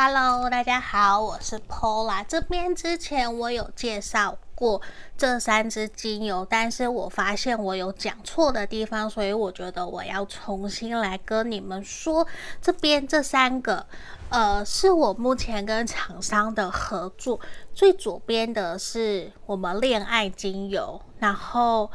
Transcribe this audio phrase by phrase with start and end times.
[0.00, 2.24] Hello，大家好，我是 Pola。
[2.28, 4.80] 这边之前我有介绍过
[5.16, 12.24] 这三支精油，但是我发现我有讲错的地方，所以我觉得我要重新来跟你们说。
[12.62, 13.84] 这边这三个，
[14.28, 17.40] 呃，是我目前跟厂商的合作。
[17.74, 21.90] 最左边的是我们恋爱精油，然后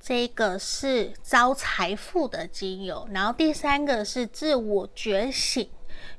[0.00, 5.68] 这个是招财富的精油，然后第三个是自我觉醒。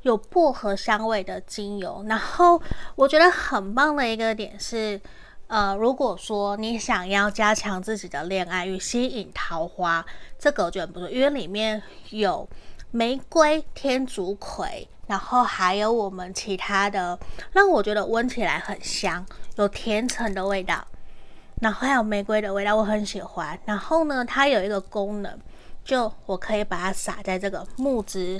[0.05, 2.61] 有薄荷香味的精油，然后
[2.95, 5.01] 我觉得很棒的一个点是，
[5.47, 10.05] 呃，如果说你想要加强自己的恋爱与吸引桃花，
[10.37, 12.47] 这个我觉得不错，因为里面有
[12.91, 17.17] 玫瑰、天竺葵，然后还有我们其他的，
[17.51, 20.85] 让我觉得闻起来很香，有甜橙的味道，
[21.61, 23.59] 然后还有玫瑰的味道，我很喜欢。
[23.65, 25.35] 然后呢，它有一个功能，
[25.83, 28.39] 就我可以把它撒在这个木质。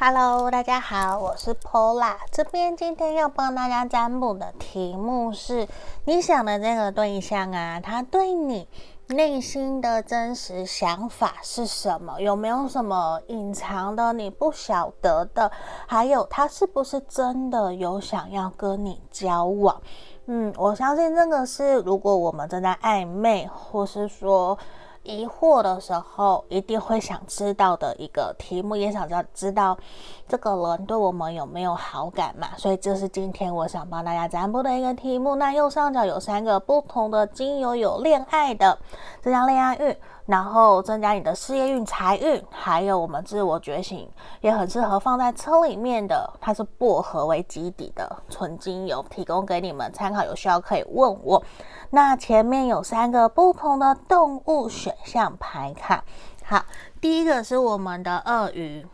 [0.00, 2.14] Hello，大家好，我是 Pola。
[2.30, 5.66] 这边今天要帮大家占卜的题目是：
[6.04, 8.68] 你想的这个对象啊，他对你
[9.08, 12.20] 内心的真实想法是什么？
[12.20, 15.50] 有没有什么隐藏的你不晓得的？
[15.88, 19.82] 还有，他是不是真的有想要跟你交往？
[20.26, 24.56] 嗯，我相信这个是，如果我们正在暧昧，或是说。
[25.08, 29.78] 疑惑的时候，一定会想知道的一个题目，也想知道知道
[30.28, 32.48] 这个人对我们有没有好感嘛？
[32.58, 35.34] 所以这是今天我想帮大家占卜的一个题目。
[35.36, 38.78] 那右上角有三个不同的精油，有恋爱的，
[39.22, 39.96] 这叫恋爱运，
[40.28, 44.06] 然后增加你的事业运、财运，还有我们自我觉醒，
[44.42, 46.30] 也很适合放在车里面的。
[46.38, 51.42] 它是薄荷为基底的纯精油，提供给你们参考，有需要可以问我。
[51.88, 56.04] 那前面有三个不同的动物选项牌卡，
[56.44, 56.62] 好，
[57.00, 58.86] 第一个是我们的鳄鱼，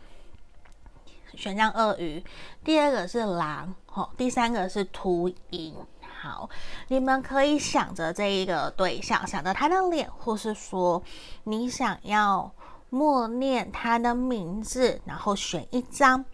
[1.35, 2.23] 选项鳄鱼，
[2.63, 5.75] 第二个是狼，好，第三个是秃鹰，
[6.25, 6.49] 好，
[6.87, 11.03] 你们可以想着这一个对象，想着他的脸，或是说
[11.43, 12.51] 你想要
[12.89, 16.25] 默念他的名字，然后选一张。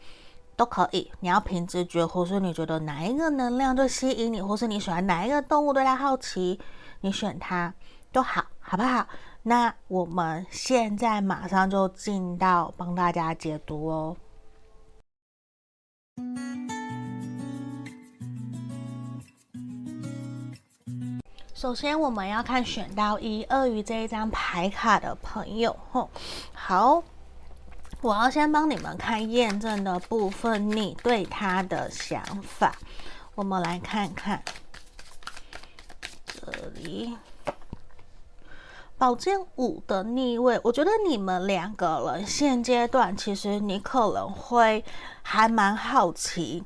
[0.57, 1.11] 都可以。
[1.21, 6.59] 你要凭直觉，或是你觉得哪一个能量最吸引你，或是你喜欢哪一个动物对它好奇，
[6.99, 7.73] 你选它
[8.11, 9.07] 都好，好不好？
[9.41, 14.15] 那我们现在马上就进到帮大家解读哦。
[21.62, 26.10] 首先，我们要看选到一、鳄鱼这一张牌卡的朋友，吼，
[26.54, 27.04] 好，
[28.02, 32.74] 我要先帮你们看验证的部分，你对他的想法。
[33.36, 34.42] 我们来看看
[36.25, 37.16] 这里，
[38.98, 44.84] 宝剑五的逆位，我觉得你们两个人现阶段，其实你可能会
[45.22, 46.63] 还蛮好奇，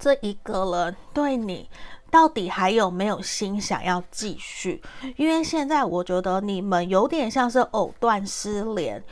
[0.00, 1.68] 这一个人对你。
[2.10, 4.82] 到底还有没有心想要继续？
[5.16, 9.02] 因为现在我觉得你们有点像是藕断丝连，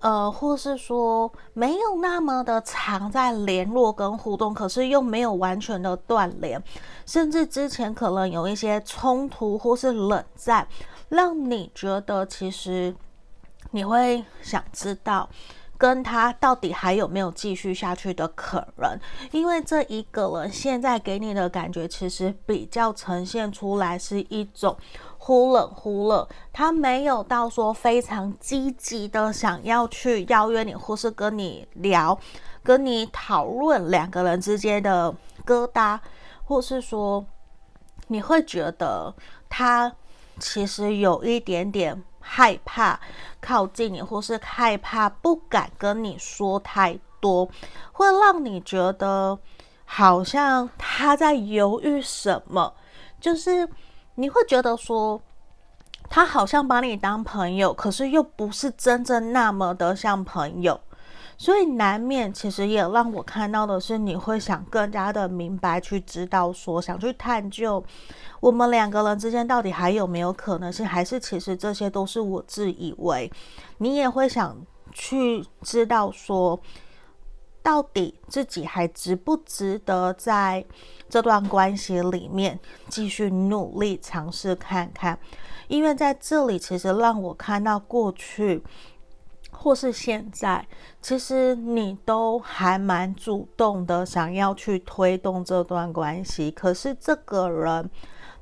[0.00, 6.60] 呃，或是说没有那么的常在联络跟互动，可是又没有完全的断联，
[7.06, 10.66] 甚至之前可能有一些冲突或是冷战，
[11.08, 12.94] 让你觉得其实
[13.70, 15.28] 你会想知道。
[15.80, 19.00] 跟他到底还有没有继续下去的可能？
[19.30, 24.76] 因为这一个人现在给你的感觉，其实比较呈现出来是一种
[25.16, 32.18] 忽冷忽热，他没有到说非常积极的想要去邀约你，或是跟你聊、
[32.62, 35.14] 跟你讨论两个人之间的
[35.46, 35.98] 疙瘩，
[36.44, 37.24] 或是说
[38.08, 39.14] 你会觉得
[39.48, 39.90] 他
[40.38, 42.04] 其实有一点点。
[42.32, 43.00] 害怕
[43.40, 47.50] 靠近你，或是害怕不敢跟你说太多，
[47.90, 49.36] 会让你觉得
[49.84, 52.72] 好像他在犹豫什么。
[53.20, 53.68] 就是
[54.14, 55.20] 你会觉得说，
[56.08, 60.80] 他好像把你当朋友，可是又不是真正那么的像朋友。
[61.40, 67.82] 所以难免，其实也让我看到的是，你会想更加的明白，去知道说，想去探究
[68.40, 73.32] 我们两个人之间到底还有没有可能性，还是其实这些都是我自以为。
[73.78, 74.54] 你也会想
[74.92, 76.60] 去知道说，
[77.62, 80.62] 到底自己还值不值得在
[81.08, 82.60] 这段关系里面
[82.90, 85.18] 继续努力尝试看看，
[85.68, 88.62] 因为在这里其实让我看到过去。
[89.62, 90.66] 或是现在，
[91.02, 96.50] 其实你都还蛮主动的，想要去推动这段关系。
[96.50, 97.90] 可是这个人，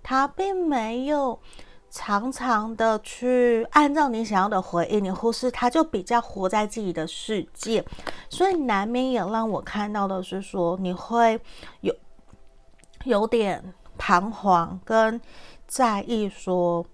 [0.00, 1.36] 他并没有
[1.90, 7.84] 常常的去按照你想要的回应你，或是他就比较活在自己的世界，
[8.30, 11.40] 所以难免也让我看到的是说，你会
[11.80, 11.92] 有
[13.02, 15.20] 有点彷徨跟
[15.66, 16.86] 在意说。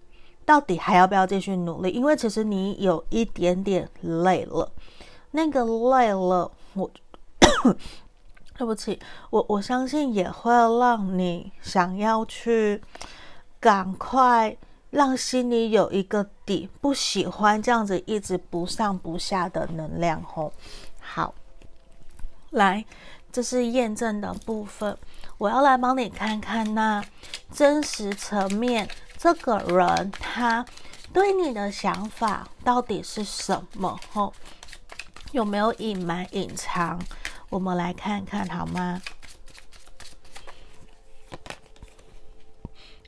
[0.45, 1.91] 到底还要不要继续努力？
[1.91, 4.71] 因为其实你有一点点累了，
[5.31, 6.91] 那个累了，我
[8.57, 9.01] 对不起，
[9.31, 12.81] 我我相信也会让你想要去
[13.59, 14.57] 赶快
[14.91, 20.53] 让心里有一个底，不喜欢这样子一直不上不下的能量吼。
[21.01, 21.35] 好，
[22.51, 22.85] 来，
[23.33, 24.97] 这是验证的部分，
[25.39, 27.03] 我要来帮你看看那
[27.51, 28.89] 真实层面。
[29.25, 30.67] 这个人他
[31.11, 33.99] 对你的想法到底是什么？
[34.13, 34.35] 吼，
[35.33, 37.01] 有没有隐瞒、隐藏？
[37.49, 39.01] 我们来看看好吗？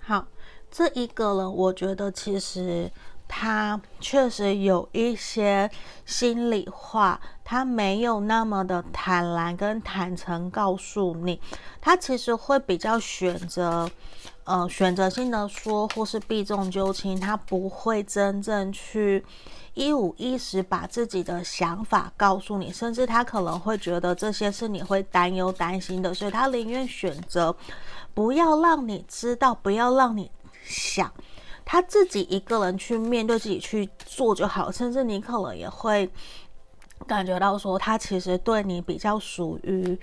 [0.01, 0.27] 好，
[0.71, 2.91] 这一个人，我觉得其实
[3.29, 5.71] 他确实有一些
[6.07, 11.39] 心里话，他没有那么的坦然跟坦诚告诉你，
[11.79, 13.91] 他其实会比较选择。
[14.47, 19.25] 呃，选择性的说，或是避重就轻，他不会真正去
[19.75, 27.57] 一五一十把自己的想法告诉你，甚至他可能会觉得这些是你会担忧、担心的，所以他宁愿选择
[28.15, 30.31] 不要让你知道，不要让你
[30.63, 31.13] 想，
[31.65, 36.09] 他自己一个人去面对自己去做就好，甚至你可能也会
[37.05, 39.99] 感觉到说，他其实对你比较属于。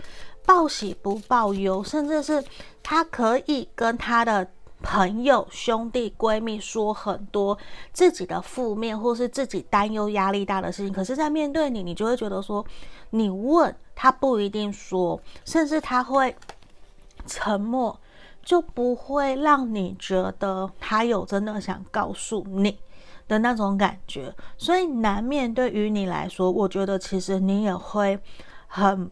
[0.45, 2.43] 报喜不报忧，甚至是
[2.81, 4.47] 他可以跟他的
[4.81, 7.57] 朋友、兄弟、闺蜜说很多
[7.93, 10.91] 自己的负面，或是自己担忧、压力大的事情。
[10.91, 12.65] 可是，在面对你，你就会觉得说，
[13.12, 16.35] 你问他不一定说，甚至他会
[17.25, 17.97] 沉默，
[18.43, 22.77] 就不会让你觉得他有真的想告诉你
[23.29, 24.35] 的那种感觉。
[24.57, 28.19] 所以，难免对于你来说，我觉得其实你也会
[28.67, 29.09] 很。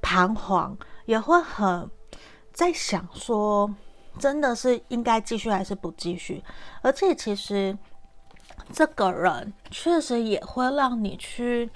[0.00, 0.76] 彷徨，
[1.06, 1.90] 也会很
[2.52, 3.72] 在想说，
[4.18, 6.42] 真的是应该继续还是不继续？
[6.82, 7.76] 而且其实
[8.72, 11.70] 这个人确实也会让你去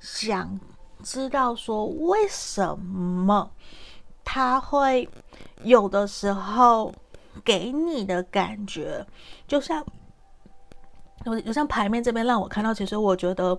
[0.00, 0.58] 想
[1.02, 3.50] 知道说为什么
[4.24, 5.08] 他会
[5.62, 6.92] 有的时候
[7.44, 9.04] 给你的感觉，
[9.46, 9.84] 就像
[11.24, 13.58] 有就像牌面这边让我看到，其实我觉得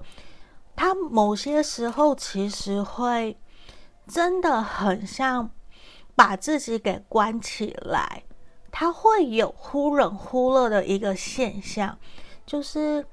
[0.75, 3.37] 他某些时候其实会
[4.07, 5.51] 真的很像
[6.15, 8.23] 把自己给关起来，
[8.71, 11.97] 他会有忽冷忽热的一个现象，
[12.45, 13.05] 就是。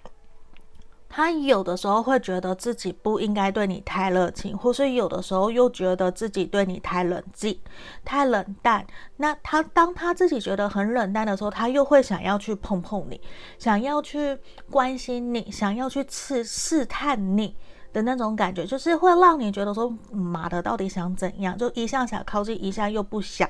[1.14, 7.60] 他有的时候会觉得自己不应该对你太热情，或是有的时候又觉得自己对你太冷静、
[8.02, 8.86] 太冷淡。
[9.18, 13.20] 那他当他自己觉得很冷淡的时候，他又会想要去碰碰你，
[13.58, 14.38] 想要去
[14.70, 17.54] 关心你，想要去试试探你
[17.92, 21.56] 的那种感觉，就是会让你觉得说，妈的，到底想怎样？
[21.56, 23.48] 就一下想靠近，一下又不想，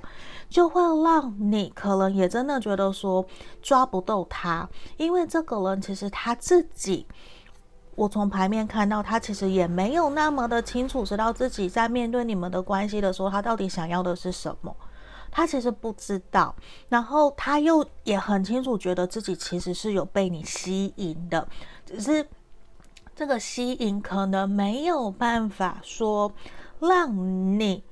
[0.48, 3.24] 就会让你可能也真的觉得说
[3.60, 7.06] 抓不到他，因为这个人其实他自己。
[7.94, 14.74] 我从牌面看到，他其实也没有那么的清楚知道自己在面对你们的关系的时候，他到底想要的是什么。
[15.30, 16.54] 他其实不知道，
[16.88, 21.46] 然后他又也很清楚，觉得自己其实是有被你吸引的，
[21.84, 22.26] 只是
[23.14, 26.32] 这个吸引可能没有办法说
[26.80, 27.82] 让你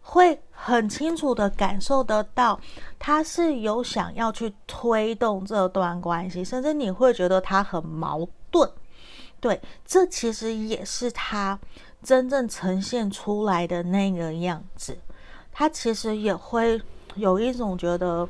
[0.00, 2.58] 会很清楚的感受得到，
[2.98, 8.70] 他是有想要去推动这段关系，甚至你会觉得他很矛盾。
[9.40, 11.58] 对，这其实也是他
[12.02, 14.96] 真正呈现出来的那个样子。
[15.52, 16.80] 他其实也会
[17.16, 18.26] 有一种觉得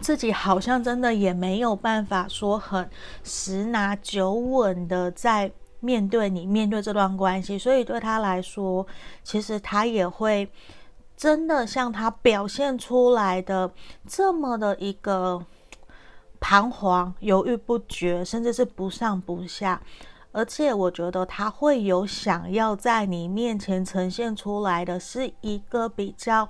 [0.00, 2.88] 自己好像真的也没有办法说很
[3.24, 5.50] 十拿九稳的在
[5.80, 7.58] 面对你，面对这段关系。
[7.58, 8.86] 所以对他来说，
[9.22, 10.50] 其实他也会
[11.16, 13.70] 真的像他表现出来的
[14.06, 15.44] 这么的一个。
[16.40, 19.82] 彷徨、犹豫不决，甚至是不上不下，
[20.30, 26.48] 而且我觉得他会有想要在你面前呈现出来的是一个比较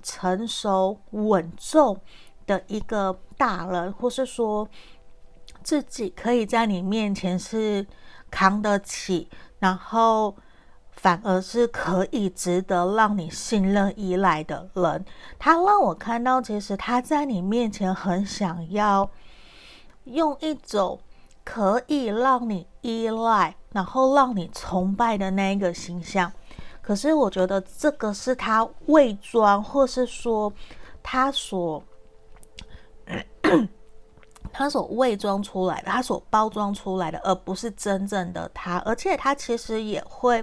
[0.00, 1.98] 成熟稳重
[2.46, 4.68] 的一个大人，或是说
[5.62, 7.86] 自己可以在你面前是
[8.30, 10.34] 扛得起，然后
[10.92, 15.04] 反而是可以值得让你信任依赖的人。
[15.38, 19.10] 他让我看到，其实他在你面前很想要。
[20.04, 21.00] 用一种
[21.44, 26.30] 可以让你依赖，然后让你崇拜的那一个形象，
[26.82, 30.52] 可是我觉得这个是他伪装，或是说
[31.02, 31.82] 他所
[34.54, 38.78] 他所伪装出来的，他所包装出来的，而不是真正的他。
[38.86, 40.42] 而且他其实也会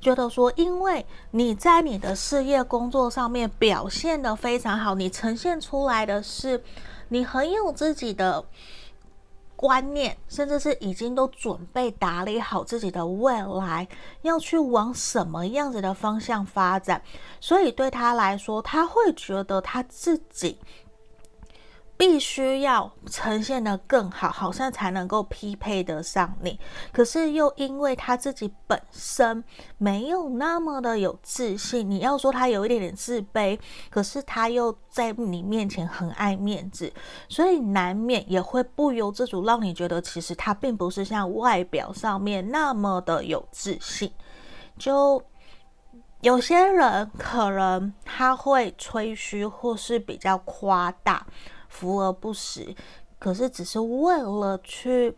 [0.00, 6.62] 觉得说，因为你在你的事业工作上面表现得非常好，你呈现出来的是
[7.08, 8.44] 你很有自己的。
[9.58, 13.88] 观念，甚至是已经都准备打理好自己的未来，
[14.20, 17.00] 要去往什么样子的方向发展，
[17.40, 20.58] 所以对他来说，他会觉得他自己。
[21.98, 26.60] 必须要呈现得更好，好像才能够匹配得上你。
[26.92, 29.42] 可是又因为他自己本身
[29.78, 36.92] 没有那么的有自信，你要说他有一点点自卑，可是他又在你面前很爱面子，
[37.28, 44.12] 所以难免也会不由自主让你觉得，其实他并不是像外表上面那么的有自信。
[44.78, 45.22] 就
[46.20, 51.26] 有些人可能他会吹嘘，或是比较夸大。
[51.76, 52.74] 浮而不实，
[53.18, 55.14] 可是只是为了去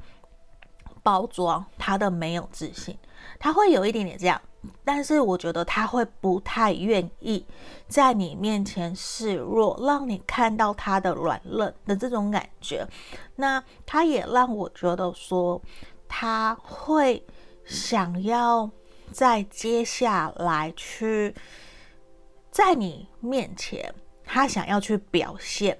[1.04, 2.98] 包装他的没有自信，
[3.38, 4.40] 他会有一点点这样，
[4.84, 7.46] 但是我觉得他会不太愿意
[7.86, 12.84] 在你面前示弱，让你看到他的软弱的这种感觉。
[13.36, 15.62] 那他也让我觉得说，
[16.08, 17.24] 他会
[17.64, 18.68] 想要
[19.12, 21.32] 在接下来去
[22.50, 25.78] 在你面前，他想要去表现。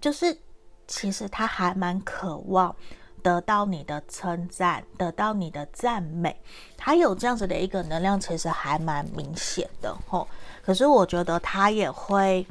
[0.00, 0.38] 就是，
[0.86, 2.74] 其实他还蛮渴望
[3.22, 6.40] 得到你的称赞，得到你的赞美，
[6.76, 10.26] 他有这样子的一个能量，其实还蛮明显的吼。
[10.62, 12.46] 可是我觉得他也会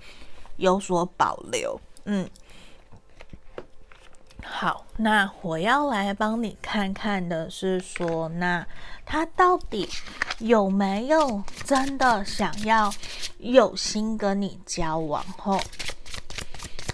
[0.58, 2.30] 有所保留，嗯。
[4.50, 8.66] 好，那我要来帮你看看的是说，那
[9.06, 9.90] 他到底
[10.40, 12.90] 有没有真的想要
[13.40, 15.60] 有心跟你交往吼？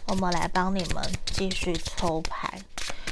[0.08, 2.60] 我们来帮你们继续抽牌，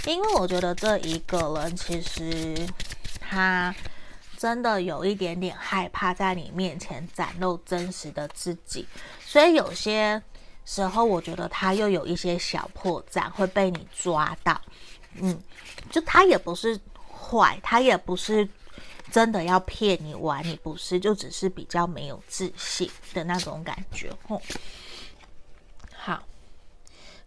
[0.06, 2.56] 因为我觉得这一个人其实
[3.20, 3.74] 他
[4.38, 8.88] 真的有一点点害怕在你面前展露真实的自己，
[9.26, 10.22] 所以有些
[10.66, 14.60] 时候我觉得他又有一些小破绽会被你抓到。
[15.16, 15.42] 嗯，
[15.90, 16.80] 就他也不是
[17.10, 18.48] 坏，他也不是
[19.12, 24.10] 真的要骗你玩，你不是，就只是比较没有自信的那种感觉。
[24.28, 24.42] 吼，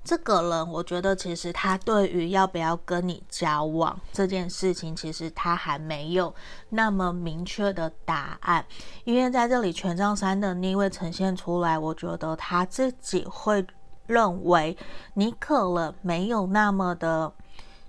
[0.04, 6.34] 这个人，我觉得其实他对于要不要跟你交往这件事情，其实他还没有
[6.68, 8.64] 那么明确的答案。
[9.04, 13.66] 因为在这里权杖三的逆位呈现出来，我觉得他自己会
[14.06, 14.76] 认为
[15.14, 17.32] 你可能没有那么的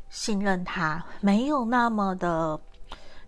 [0.09, 2.59] 信任他，没有那么的。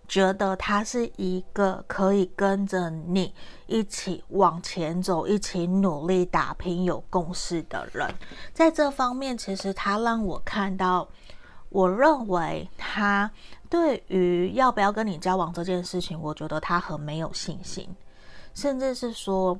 [0.08, 3.32] 觉得他是一个可以跟着你
[3.66, 8.12] 一起往前走、一起努力打拼、有共识的人，
[8.54, 11.06] 在这方面，其实他让我看到，
[11.68, 13.30] 我认为他
[13.68, 17.88] 对于要不要跟你交往这件事情，我觉得他很没有信心，
[18.54, 19.58] 甚至是说。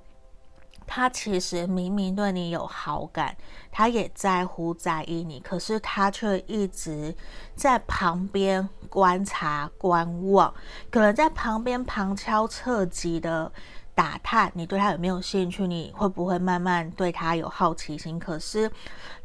[0.88, 3.36] 他其实明明对你有好感，
[3.70, 7.14] 他也在乎在意你，可是他却一直
[7.54, 10.52] 在旁边观察观望，
[10.90, 13.52] 可能在旁边旁敲侧击的。
[13.98, 18.16] 打探你对他有没有兴趣，你会不会慢慢对他有好奇心？
[18.16, 18.70] 可是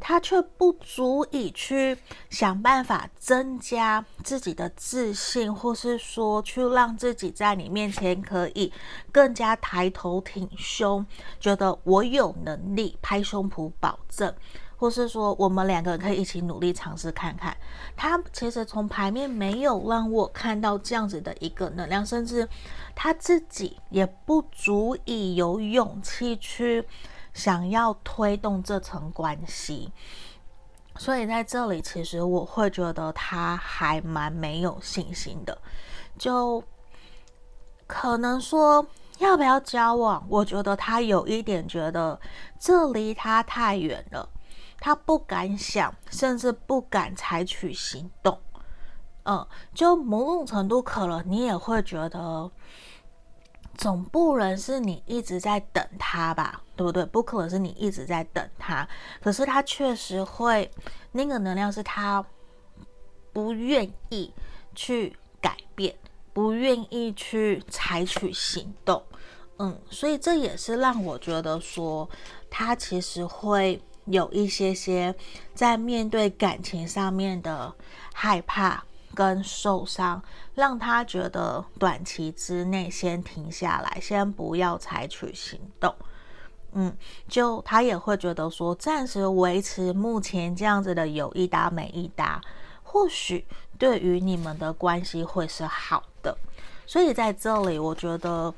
[0.00, 1.96] 他却不足以去
[2.28, 8.72] 想办法增加自己的自信，或是说去让自己在你面前可以
[9.12, 11.06] 更加抬头挺胸，
[11.38, 14.34] 觉得我有能力拍胸脯保证。
[14.84, 17.56] 或是说，我们两个人可以一起努力尝试看看。
[17.96, 22.46] 他其实从牌面没有让我看到这样子的一个能量，甚至
[22.94, 26.86] 他自己也不足以有勇气去
[27.32, 29.90] 想要推动这层关系。
[30.98, 35.56] 所以在这里，其实我会觉得他还蛮没有信心的。
[36.18, 36.62] 就
[37.86, 38.86] 可能说
[39.16, 42.20] 要不要交往，我觉得他有一点觉得
[42.60, 44.28] 这离他太远了。
[44.84, 48.38] 他不敢想，甚至不敢采取行动。
[49.22, 52.50] 嗯，就某种程度，可能你也会觉得，
[53.78, 56.60] 总不能是你一直在等他吧？
[56.76, 57.02] 对不对？
[57.06, 58.86] 不可能是你一直在等他。
[59.22, 60.70] 可是他确实会，
[61.12, 62.22] 那个能量是他
[63.32, 64.34] 不愿意
[64.74, 65.96] 去改变，
[66.34, 69.02] 不愿意去采取行动。
[69.56, 72.06] 嗯，所以这也是让我觉得说，
[72.50, 73.82] 他其实会。
[74.06, 75.14] 有一些些
[75.54, 77.74] 在面对感情上面的
[78.12, 80.22] 害怕跟受伤，
[80.54, 85.94] 让他觉得短期之内先停下来，先不要采取行动。
[86.72, 86.94] 嗯，
[87.28, 92.40] 就他也会觉得说，暂时维持目前这样子的有一搭没一搭，
[92.82, 93.46] 或许
[93.78, 96.36] 对于你们的关系会是好的。
[96.84, 98.52] 所以在这里，我觉得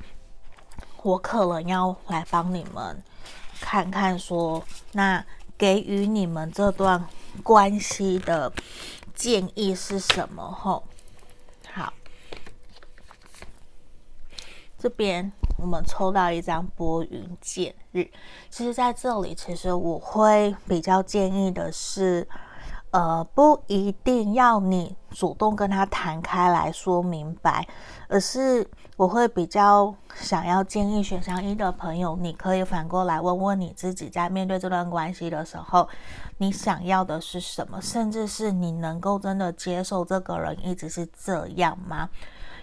[1.03, 3.01] 我可能要来帮你们
[3.61, 5.23] 看看说，那。
[5.57, 7.07] 给予你们这段
[7.41, 8.53] 关系的
[9.15, 10.43] 建议是什么？
[10.43, 10.83] 吼，
[11.73, 11.91] 好，
[14.77, 18.07] 这边我们抽到一张拨云见日。
[18.49, 22.27] 其实，在这里，其实我会比较建议的是，
[22.91, 27.67] 呃，不一定要你主动跟他谈开来说明白，
[28.07, 28.69] 而是。
[28.97, 35.87] 我会比较想要建议选项一的朋友，你可以反过来问问你自己，在面对这段关系的时候，
[36.39, 37.79] 你想要的是什么？
[37.79, 42.09] 甚至是你能够真的接受这个人一直是这样吗？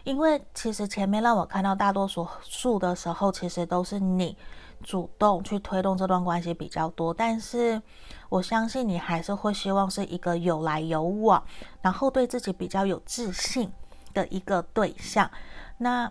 [0.03, 4.37] 因为其实前面让我看到大多数数的时候，其实都是你
[4.83, 7.81] 主动去推动这段关系比较多，但是
[8.29, 11.41] 我相信你还是会希望是一个有来有往，
[11.81, 13.73] 然后对自己比较有自信
[14.13, 15.31] 的一个对象。
[15.79, 16.11] 那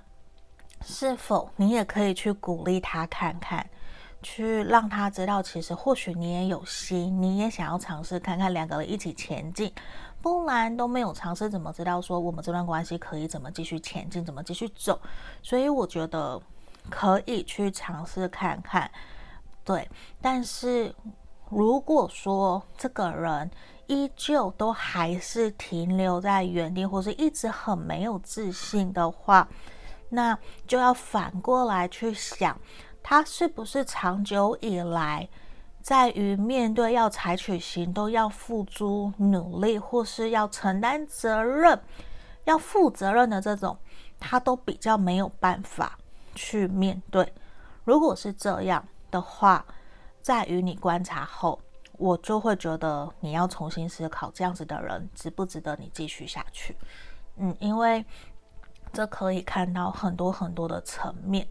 [0.85, 3.65] 是否你也可以去鼓励他看看，
[4.21, 9.71] 去让他知道，其实或许你也有心，你也想要尝试看看两个人一起前进，
[10.21, 14.99] 不然都没有尝试，怎么知道说我们这段关系可以怎么继续前进，怎么继续走？
[15.41, 16.41] 所以我觉得
[16.89, 18.89] 可以去尝试看看，
[19.63, 19.89] 对。
[20.21, 20.93] 但是
[21.49, 23.49] 如果说这个人
[23.87, 29.47] 依旧都还是停留在原地，或是一直很没有自信的话，
[30.15, 32.55] 那就要反过来去想，
[33.01, 35.27] 他是不是长久以来，
[35.81, 41.81] 在于面对要采取行动、要付诸努力，或是要承担责任、
[42.43, 43.75] 要负责任的这种，
[44.19, 45.97] 他都比较没有办法
[46.35, 47.33] 去面对。
[47.83, 49.65] 如果是这样的话，
[50.21, 51.59] 在于你观察后，
[51.93, 56.77] 我就会觉得你要重新思考，这样子的人值不值得你继续下去？
[57.37, 58.05] 嗯，因为。
[58.93, 61.45] 这可以看到很多很多的层面，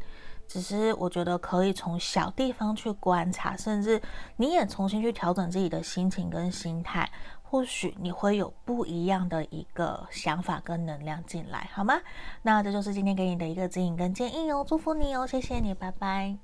[0.47, 4.01] 只是我觉得可以从小地方去观察，甚至
[4.37, 7.11] 你也重新去调整自己的心情跟心态，
[7.43, 12.01] 或许你会有不一样的一个想法跟能量进来，好吗？
[12.43, 16.39] 那这就是今天给你的一个指引跟建议哦，祝福你哦，谢谢你，拜拜。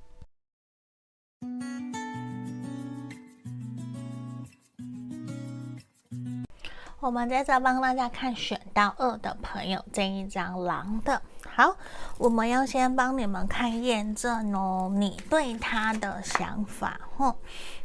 [7.01, 11.21] 我们接着帮大家看选到二的朋友这一张狼的。
[11.49, 11.73] 好，
[12.17, 16.99] 我们要先帮你们看验证哦，你对他的想法。
[17.17, 17.33] 哼，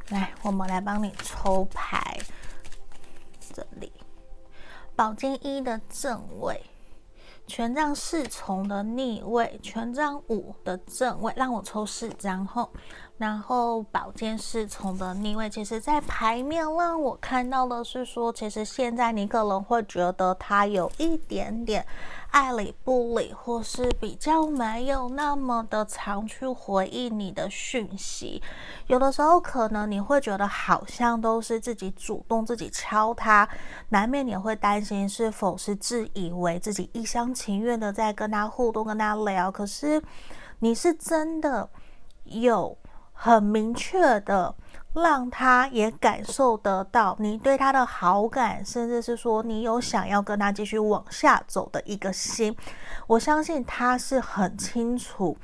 [0.09, 2.19] 来，我们来帮你抽牌。
[3.55, 3.93] 这里，
[4.97, 6.61] 宝剑一的正位，
[7.47, 12.69] 权杖侍从的逆位，权杖五的正位，让我抽四张后。
[13.17, 21.87] 然后宝剑侍从的逆位，其实在牌面让我看到的是说，其实现在你可能会觉得他有一点点
[22.33, 28.43] 爱理不理，或是比较没有那么的常去回应你的讯息。
[28.89, 33.49] 有的时候可能你会觉得好像都是自己主动自己敲他，
[33.91, 40.03] 难免你会担心是否是自以为自己一厢情愿的在跟他互动、跟他聊，可是
[40.59, 41.71] 你是真的
[42.25, 42.77] 有。
[43.25, 44.55] 很明确的，
[44.93, 52.55] 让他也感受得到你对他的好感，甚至是说你有想要跟他继续往下走的一个心。
[53.07, 55.35] 我相信他是很清楚，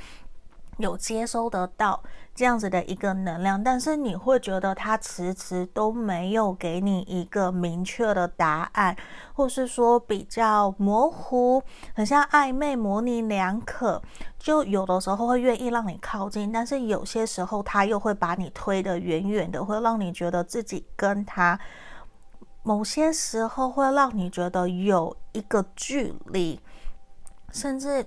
[0.77, 2.03] 有接收得到。
[2.33, 8.97] 这样子的一个能量，但是你会觉得他迟迟都没有给你一个明确的答案，
[9.35, 11.62] 或是说比较模糊，
[11.95, 14.01] 很像暧昧、模棱两可。
[14.38, 21.61] 就有的时候会愿意让你靠近，但是有些时候他又会把你推得远远的，会让你觉得自己跟他
[22.62, 26.59] 某些时候会让你觉得有一个距离，
[27.53, 28.07] 甚至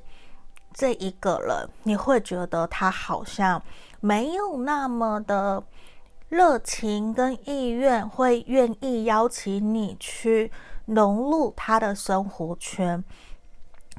[0.73, 3.61] 这一个人你会觉得他好像。
[4.05, 5.63] 没有那么的
[6.27, 10.51] 热情跟意愿，会愿意邀请你去
[10.87, 13.01] 融入他的生活圈。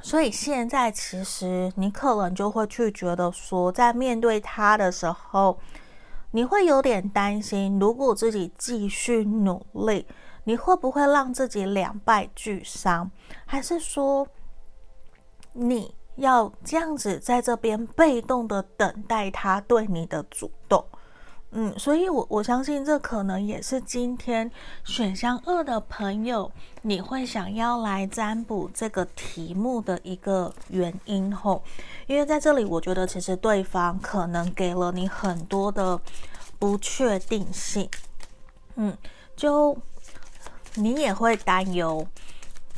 [0.02, 5.58] 所以现在其实你可能就会去觉得说，在面对他的时候，
[6.32, 10.06] 你会有点担心，如果自己继续努力，
[10.44, 13.10] 你会不会让自己两败俱伤？
[13.46, 14.28] 还是说
[15.54, 15.94] 你？
[16.16, 20.84] 要这样子在这边被动的等待他对你的主动，
[21.50, 24.50] 嗯，所以我我相信这可能也是今天
[24.84, 26.50] 选项二的朋友
[26.82, 31.62] 你会想要来占卜这个题目的一个原因吼，
[32.06, 36.00] 因为在这里我觉得其实对方可能给了你很多的
[36.58, 37.88] 不确定性，
[38.76, 38.96] 嗯，
[39.34, 39.76] 就
[40.74, 42.06] 你也会担忧。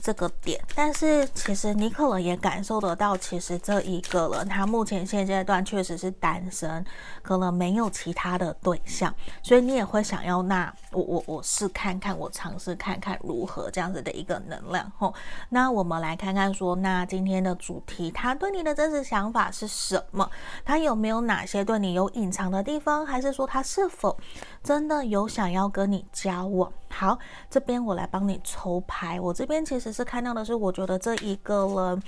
[0.01, 6.85] 这个点，但是其实你可能也感受得到，其实这一个人他目前现阶段确实是单身，
[7.23, 15.13] 可能没有其他的对象，所以你也会想要，那我我我试看看，我尝试看看如何这样子的一个能量吼。
[15.49, 20.31] 那我们来看看说，那今天的主题，他对你的真实想法是什么？
[20.65, 23.05] 他有没有哪些对你有隐藏的地方？
[23.05, 24.17] 还是说他是否
[24.63, 26.73] 真的有想要跟你交往？
[26.99, 27.19] 好，
[27.51, 29.21] 这边我来帮你抽牌。
[29.21, 32.03] 我这边其实是看到的是，我觉得这一个人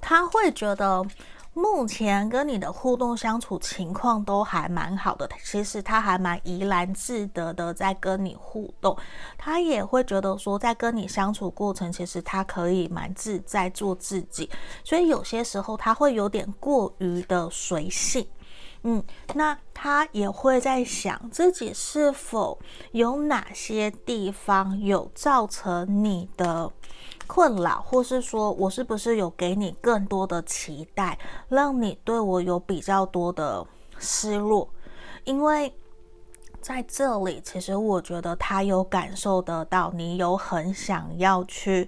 [0.00, 1.04] 他会觉得
[1.52, 5.28] 目前跟你的互动相处情况都还蛮好的。
[5.44, 8.96] 其实他还蛮怡然自得的在跟你互动，
[9.36, 14.48] 他也会觉得说，在跟你相处过程，其实他可以蛮自在做自己。
[14.82, 18.26] 所以有些时候他会有点过于的随性。
[18.82, 22.58] 嗯，那他也会在想自己是否
[22.92, 26.72] 有哪些地方有造成你的
[27.26, 33.66] 困扰，或是说我是不是有给你更多的期待，让你对我有比较多的
[33.98, 34.68] 失落？
[35.24, 35.72] 因为
[36.62, 41.86] 在这里，其实我觉得他有感受得到，你有很想要去。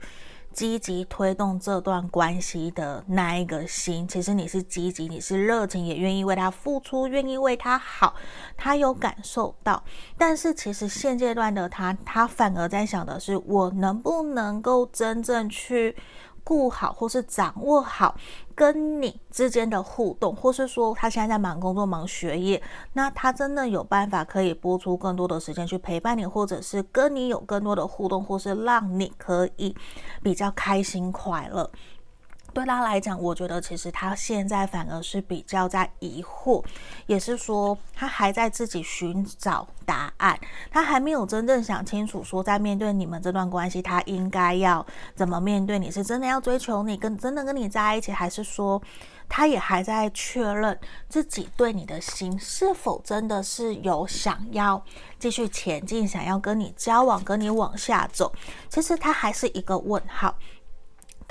[0.52, 8.14] 积极推动这段关系的那一个心，其实你是积极，你是热情，也愿意为他付出，愿意为他好，
[8.56, 9.82] 他有感受到。
[10.16, 15.96] 但是其实现阶段的他，他反而在想的是，我能不能够真正去。
[16.44, 18.16] 顾好，或是掌握好
[18.54, 22.62] 跟你之间的互动，或是说他现在在忙工作、忙学业，
[22.92, 29.74] 那他真的有办法可以拨出更多的时间去陪伴你，或者是跟你有更多的互动，或是让你可以
[30.22, 31.70] 比较开心快乐。
[32.52, 36.62] 对他来讲，我觉得其实他现在反而是比较在疑惑，
[37.06, 40.38] 也是说他还在自己寻找答案，
[40.70, 44.84] 他还没有真正想清楚，说在面对你们这段关系，他应该要
[45.14, 45.90] 怎么面对你？
[45.90, 48.80] 是真的要追求你，跟真的跟你在一起，还是说
[49.28, 54.82] 他也还在确认自己对你的心是否真的是有想要
[55.18, 58.30] 继续前进，想要跟你交往，跟你往下走？
[58.68, 60.34] 其实他还是一个问号。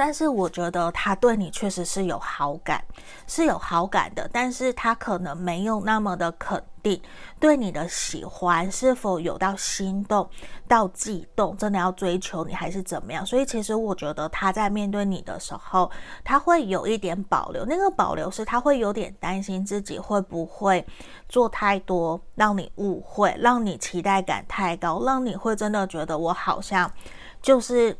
[0.04, 2.84] 但是我觉得他对你确实是有好感，
[3.28, 7.00] 是有好感的，但是他可能没有那么的肯定
[7.40, 10.28] 对你的喜欢是否有到心动
[10.68, 13.24] 到悸动，真的要追求你还是怎么样？
[13.24, 15.92] 所以其实我觉得他在面对你的时候，
[16.24, 20.84] 他会有一点保留，那个保留是他会有点担心自己会不会
[21.30, 26.92] 做太多，让你误会，让你期待感太高，让你会真的觉得我好像
[27.40, 27.96] 就是。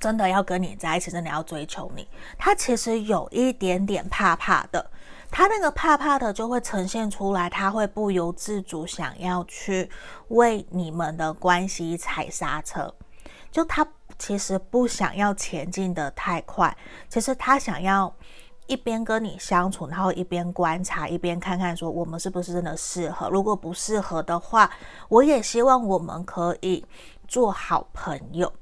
[0.00, 2.08] 真的要跟你在一起，真的要追求你，
[2.38, 4.90] 他其实有一点点怕怕的，
[5.30, 9.88] 他那个怕怕的就会呈现出来，他会不由自主想要去
[10.28, 12.92] 为你们的关系踩刹车，
[13.52, 13.86] 就他
[14.18, 16.76] 其实不想要前进得太快，
[17.08, 18.12] 其实他想要
[18.66, 24.70] 一边跟你相处，然后一边观察，一边看看说我们是不是真的适合，如果不适合的话，
[25.08, 26.84] 我也希望我们可以
[27.28, 28.52] 做好朋友。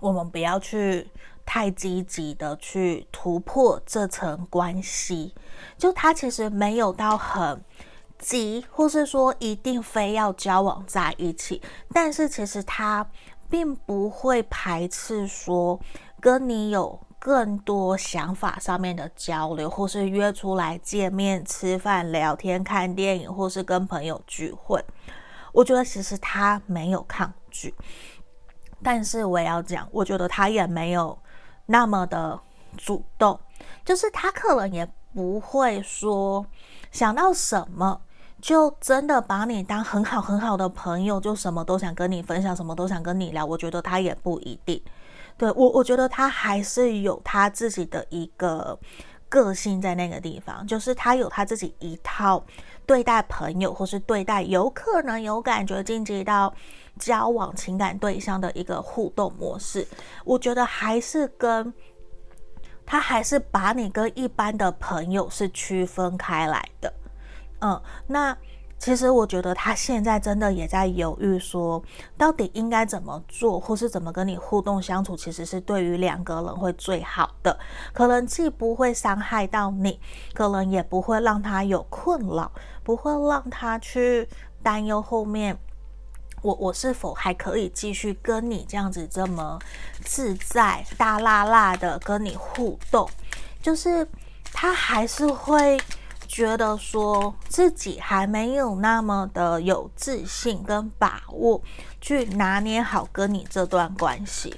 [0.00, 1.08] 我们不要去
[1.46, 5.34] 太积极的去突破这层关系，
[5.78, 7.62] 就他其实没有到很
[8.18, 11.60] 急，或是说一定非要交往在一起，
[11.92, 13.06] 但是其实他
[13.48, 15.80] 并不会排斥说
[16.20, 24.82] 跟你有更多想法上面的交流，或是约出来见面吃饭、聊天、看电影，或是跟朋友聚会。
[25.52, 27.74] 我觉得其实他没有抗拒。
[28.82, 31.18] 但是我也要讲，我觉得他也没有
[31.66, 32.40] 那么的
[32.76, 33.38] 主动，
[33.84, 36.44] 就是他可能也不会说
[36.90, 38.00] 想到什么
[38.40, 43.44] 就真的把你当很好很好的朋友，就什么都想跟你分享，什么都想跟你聊。
[43.44, 44.82] 我觉得他也不一定，
[45.36, 48.78] 对，我，我觉得他还是有他自己的一个
[49.28, 52.42] 个性在那个地方，就是他有他自己一套
[52.86, 56.52] 对待朋友或是对待有可能有感觉晋级到。
[56.98, 59.86] 交往情感对象的一个互动模式，
[60.24, 61.72] 我觉得还是跟
[62.84, 66.92] 他还是把你跟一般的朋友是区分开来的。
[67.60, 68.36] 嗯，那
[68.78, 71.82] 其实我觉得他现在真的也在犹豫，说
[72.16, 77.58] 到底应该怎么做，或是怎么跟你互动相处，其实是对于两个人会最好的，
[77.92, 80.00] 可能既不会伤害到你，
[80.32, 82.50] 可能也不会让他有困扰，
[82.82, 84.26] 不会让他去
[84.62, 85.58] 担忧后面。
[86.42, 89.58] 我我是否还可以继续跟你这样子这么
[90.04, 93.08] 自在、大辣辣的跟你互动？
[93.62, 94.06] 就是
[94.52, 95.78] 他还是会
[96.26, 101.60] 觉得说自己还没有那么的有自信跟把握
[102.00, 104.54] 去拿捏好跟你这段关系。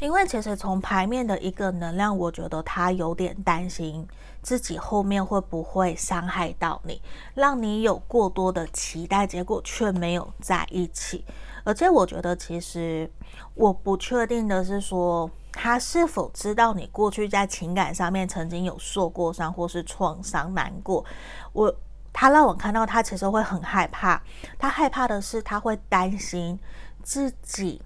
[0.00, 4.06] 因为其实从牌面的一个能量，我觉得他有点担心
[4.42, 7.02] 自己后面会不会伤害到你，
[7.34, 11.24] 让你有过多的期待，结果却没有在一起。
[11.64, 13.10] 而且我觉得，其实
[13.54, 21.04] 我不确定的是说，他是否知道你过去在情感上面曾经有受过伤，或是创伤、难过。
[21.52, 21.74] 我
[22.12, 24.22] 他让我看到，他其实会很害怕。
[24.58, 26.58] 他害怕的是，他会担心
[27.02, 27.82] 自己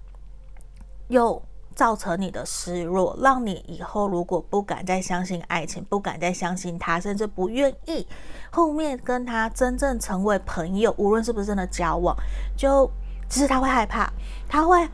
[1.09, 1.43] 又。
[1.75, 8.07] 造成你的失落，让你以后如果不敢再相信爱情，不敢再相信他，甚至不愿意
[8.51, 12.15] 后面跟他真正成为朋友，无论是不是真的交往，
[12.55, 12.89] 就
[13.27, 14.11] 其实他会害怕，
[14.47, 14.87] 他会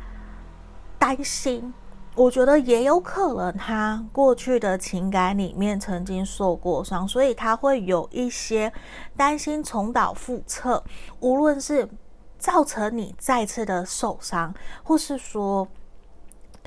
[0.98, 1.74] 担心。
[2.16, 8.72] 我觉得也有可能他过去的情感里面曾经受过伤，所以他会有一些
[9.16, 10.84] 担心重蹈覆辙，
[11.20, 11.88] 无论是
[12.38, 15.68] 造成你再次的受伤，或是说。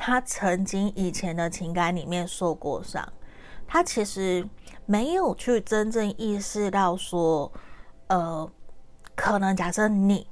[0.05, 3.09] 他曾经以前的情感里面受过伤，
[3.69, 4.45] 他其实
[4.85, 7.53] 没有去真正意识到说，
[8.09, 8.51] 呃，
[9.15, 10.27] 可能假设你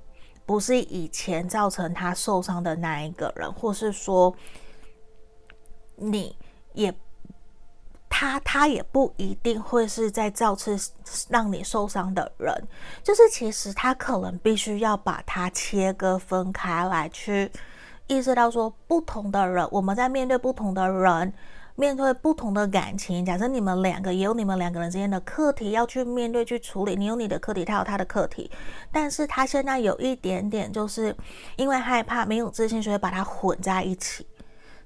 [0.44, 4.34] 不是以前造成他受伤的那一个人，或是说
[5.94, 6.36] 你
[6.72, 6.92] 也
[8.08, 10.76] 他他也不一定会是在造次
[11.28, 12.52] 让你受伤的人，
[13.04, 17.48] 就是其实他可能必须要把它切割分开来去。
[18.10, 21.32] 意识到说，不同的人，我们在面对不同的人，
[21.76, 23.24] 面对不同的感情。
[23.24, 28.50] 假设你们两个也有你们两个人之间的课题要去面对、去处理，你有你的课题，他有他的课题。
[28.90, 31.16] 但是他现在有一点点，就是
[31.54, 34.26] 因为害怕、没有自信，所以把它混在一起。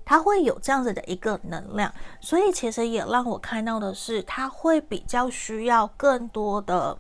[0.04, 6.94] 他会有这样子的一个能量，所以其实也让我看到的是，他会比较需要更多的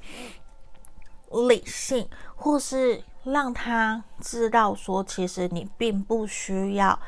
[1.46, 6.98] 理性，或是让他知道说，其实你并不需要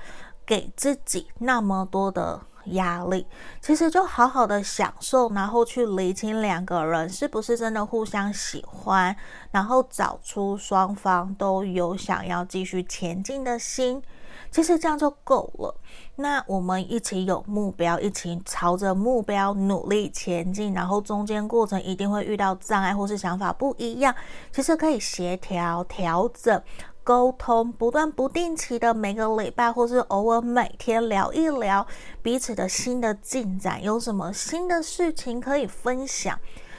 [0.44, 2.40] 给自己那么多的。
[2.70, 3.24] 压力，
[3.60, 9.14] 其实就好好的享受，然后去理清两个人是不是真的互相喜欢，
[9.52, 14.02] 然后找出双方都有想要继续前进的心，
[14.50, 15.74] 其实这样就够了。
[16.16, 24.14] 那我们一起有目标，一起朝着目标努力前进，然后中间过程一定会遇到障碍或是想法不一样，
[24.52, 26.62] 其实可以协调调整。
[27.04, 31.86] 沟通，不断不定期的每个礼拜或是偶尔每天聊一聊
[32.20, 36.36] 彼此的新的进展，有什么新的事情可以分享，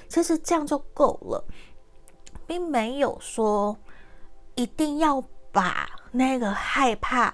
[0.10, 1.46] 其实这样就够了，
[2.46, 3.78] 并没有说
[4.56, 7.34] 一定要把那个害怕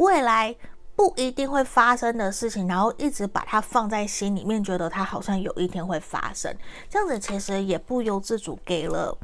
[0.00, 0.54] 未来
[0.96, 6.54] 不一定会发生的事情，然后一直把它放在心里面，觉得它好像有一天会发生，
[6.88, 9.16] 这样子其实也不由自主给了。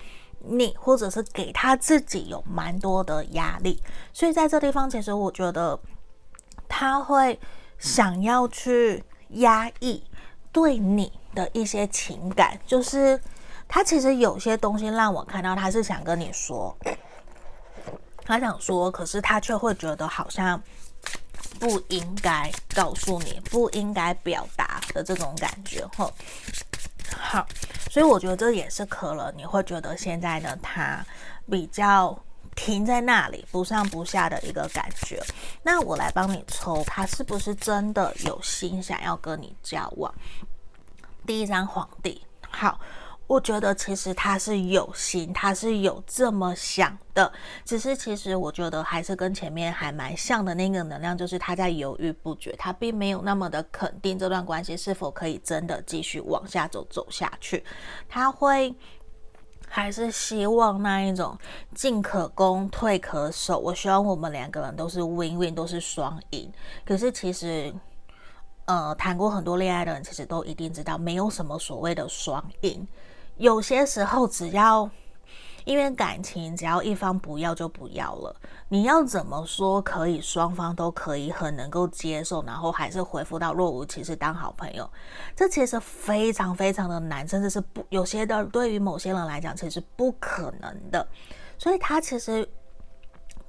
[0.49, 5.77] 你或者是给他自己有蛮多的压力，所以在这地方，其实我觉得
[6.69, 7.41] 他会
[7.79, 10.05] 想要去压抑
[10.53, 13.21] 对你的一些情感，就是
[13.67, 16.77] 他其实有些东西让我看到他是想跟你说，
[18.27, 20.61] 他想说，可是他却会觉得好像
[21.61, 26.13] 不应该告诉你，不应该表达的这种感觉，吼。
[27.17, 27.47] 好，
[27.89, 31.07] 所以我觉得这也是可能你会觉得现在的他
[31.49, 32.19] 比较
[32.57, 35.23] 停在那里不上不下的一个感觉。
[35.63, 40.13] 那我来帮你抽，他是不是真的有心想要跟你交往？
[41.25, 42.81] 第一张皇帝，好。
[43.27, 47.33] 我觉得其实他是有心，他是有这么想的，
[47.65, 57.65] 只是其实我觉得还是跟前面还蛮像的那个能量，就是他在犹豫不决，他并没有那么的肯定这段关系是否可以真的继续往下走走下去，
[58.09, 58.73] 他会
[59.69, 61.37] 还是希望那一种
[61.75, 63.59] 进可攻退可守。
[63.59, 66.53] 我希望我们两个人都是 win win，都是双赢。
[66.85, 67.75] 可是其实，
[68.67, 72.87] 呃，谈过很多恋爱的人其实都一定知道，没有什么所谓的双赢。
[73.37, 74.89] 有些时候，只要
[75.65, 78.35] 因为感情，只要一方不要就不要了。
[78.69, 84.89] 你要怎么说可以双方都可以很能够接受，然后还是恢复到若无其事当好朋友？
[85.35, 91.07] 这其实非常非常的难，甚至是不有些的对于某些人来讲，其实不可能的。
[91.59, 92.49] 所以他其实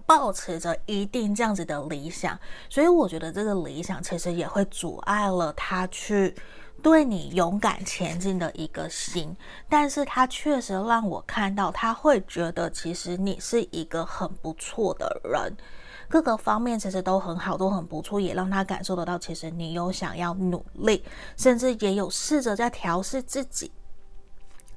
[0.06, 2.38] 抱持着一定这样子的理想，
[2.70, 6.36] 所以我觉得这个理想其实也会阻碍了他去。
[6.82, 9.36] 对你勇敢前进的一个心，
[9.68, 15.56] 但是他确实让我看到，他会觉得其实你是一个很不错的人，
[16.08, 21.04] 各个方面其实都很好，都很不错，也让他感受得到，其实你有想要努力，
[21.36, 23.72] 甚至也有试着在调试自己，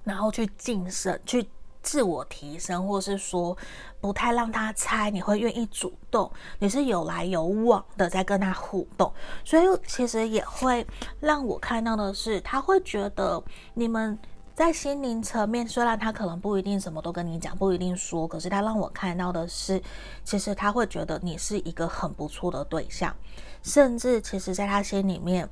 [0.03, 1.49] 然后去晋升，去。
[1.83, 3.57] 自我提升，或是说
[4.01, 9.13] 不太让他猜，你会愿意主动，你是有来有往的在跟他互动，
[9.45, 10.87] 所以其实也会
[11.21, 13.43] 让我看到的是，他会觉得
[13.75, 14.19] 你们
[14.55, 19.83] 在心灵层面，虽然他可能不一定什么都跟你讲，不一定说，可是他让我看到的是，
[20.23, 23.15] 其实他会觉得你是一个很不错的对象，
[23.63, 25.49] 甚至其实在他心里面，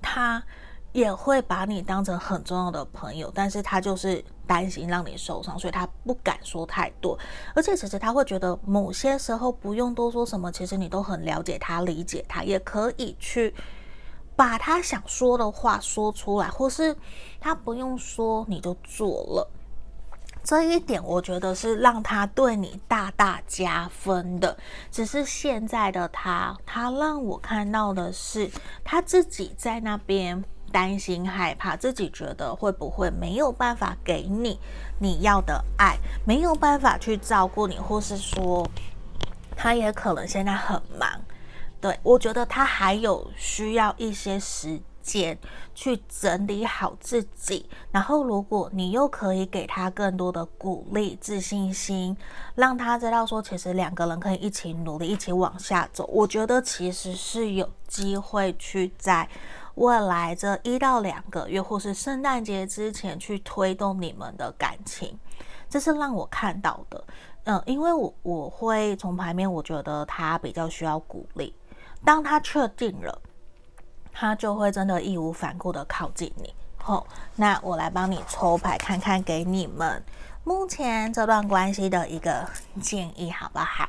[0.00, 0.42] 他
[0.94, 4.24] 也会把你当成很重要的朋友，但是他就是。
[4.46, 7.18] 担心让你受伤，所以他不敢说太多。
[7.54, 13.54] 而且其实他会觉得某些时候不用多说什么，其实你都很了解他、理解他，也可以去
[14.36, 16.94] 把他想说的话说出来，或是
[17.40, 19.50] 他不用说你就做了。
[20.42, 24.54] 这一点我觉得是让他对你大大加分的。
[24.90, 28.50] 只是现在的他，他让我看到的是
[28.84, 30.44] 他自己在那边。
[30.74, 34.58] 担心、害怕，自己觉得会不会没有办法给你
[34.98, 38.68] 你要的爱，没有办法去照顾你，或是说
[39.56, 41.08] 他也可能现在很忙。
[41.80, 45.38] 对，我觉得他还有需要一些时间
[45.76, 47.68] 去整理好自己。
[47.92, 52.16] 然后，如果你又可以给他更多的鼓励、自信心，
[52.56, 56.04] 让他知道说，其实两个人可以一起努力、一起往下走。
[56.12, 59.28] 我觉得其实是有机会去在。
[59.76, 65.18] 未来这一到两个月，或是圣诞节之前去推动你们的感情，
[65.68, 67.04] 这是让我看到的。
[67.42, 71.52] 嗯，因为我我会从牌面，我觉得他比较需要鼓励。
[72.04, 73.20] 当他确定了，
[74.14, 76.54] 他就会真的义无反顾的靠近你。
[76.76, 77.04] 好，
[77.34, 80.02] 那我来帮你抽牌，看看给你们
[80.44, 82.48] 目前这段关系的一个
[82.80, 83.88] 建议，好不好？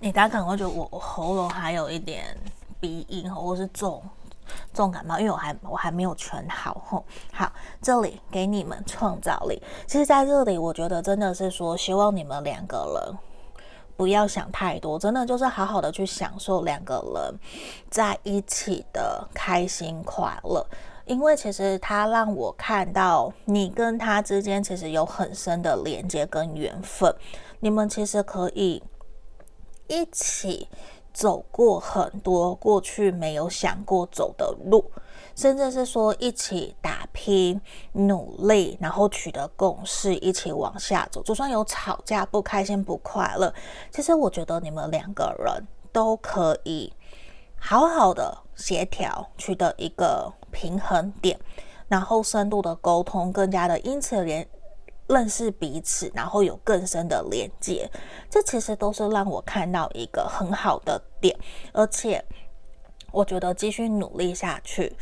[0.00, 2.36] 你大家可能会觉得我我喉咙还有一点
[2.80, 4.02] 鼻音，或是重
[4.72, 7.04] 重感冒，因为我还我还没有全好吼。
[7.32, 9.62] 好，这里给你们创造力。
[9.86, 13.18] 其实在这里，我觉得真的是说，希望你们两个人
[13.96, 17.38] 不要想太多，真的就是好好的去享受两个人
[17.90, 20.66] 在一起的开心快乐。
[21.04, 27.14] 因为其实他让我看到你跟他之间其实有很深的连接跟缘分，
[27.60, 28.82] 你们其实可以。
[29.88, 30.68] 一起
[31.12, 34.84] 走过很多过去没有想过走的路，
[35.34, 37.60] 甚至是说一起打拼、
[37.92, 41.22] 努力，然后取得共识，一起往下走。
[41.22, 43.52] 就算有吵架、不开心、不快乐，
[43.90, 46.92] 其实我觉得你们两个人都可以
[47.58, 51.38] 好好的协调，取得一个平衡点，
[51.88, 54.48] 然后深度的沟通，更加的因此连。
[55.12, 57.90] 认识彼此，然后有更深的连接，
[58.30, 61.38] 这其实都是让我看到一个很好的点，
[61.72, 62.24] 而且
[63.10, 64.96] 我觉得继续努力下去，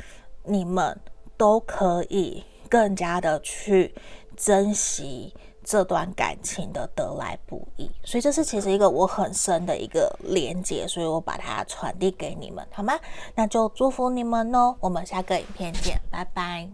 [0.44, 0.98] 你们
[1.36, 3.94] 都可以更加的去
[4.36, 12.98] 珍惜这段感情的得来不易，所以这是其实一个我很深的一个连接，所以我把它传递给你们，好吗？
[13.36, 16.68] 那就祝福你们哦，我们下个影片见，拜拜。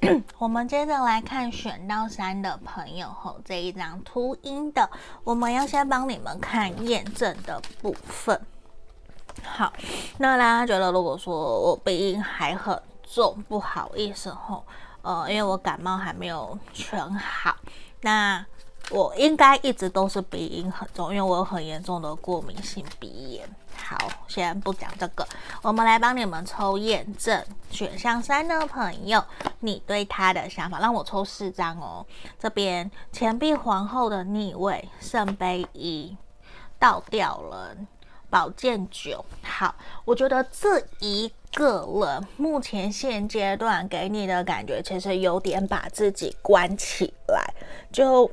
[0.38, 4.88] 我们接着来看选到三的朋友后这一张秃鹰的，
[5.24, 8.40] 我们要先帮你们看验证的部分。
[9.42, 9.72] 好，
[10.18, 14.64] 那大家觉得如果说我鼻音还很重，不好意思吼，
[15.02, 17.54] 呃，因为我感冒还没有全好，
[18.00, 18.44] 那
[18.90, 23.48] 我应该一直都是鼻音很重，因为我有很严重的过敏性鼻炎。
[23.72, 23.96] 好，
[24.28, 25.26] 先不讲这个，
[25.62, 27.42] 我们来帮你们抽验证。
[27.70, 29.24] 选项三的朋友，
[29.60, 32.04] 你对他的想法，让我抽四张哦。
[32.38, 36.16] 这边钱币皇后的逆位，圣杯一，
[36.78, 37.86] 倒吊人，
[38.28, 39.24] 宝剑九。
[39.42, 39.74] 好，
[40.04, 47.54] 我觉得这一个人目前现阶段给你的感觉，其实有点把自己关起来，
[47.90, 48.30] 就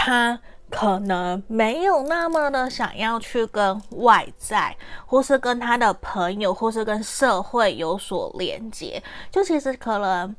[0.00, 0.40] 他。
[0.72, 9.02] 可能没有那么的想要去跟外在，或是跟他的朋友，或是跟社会有所连接。
[9.32, 10.36] 就其实可能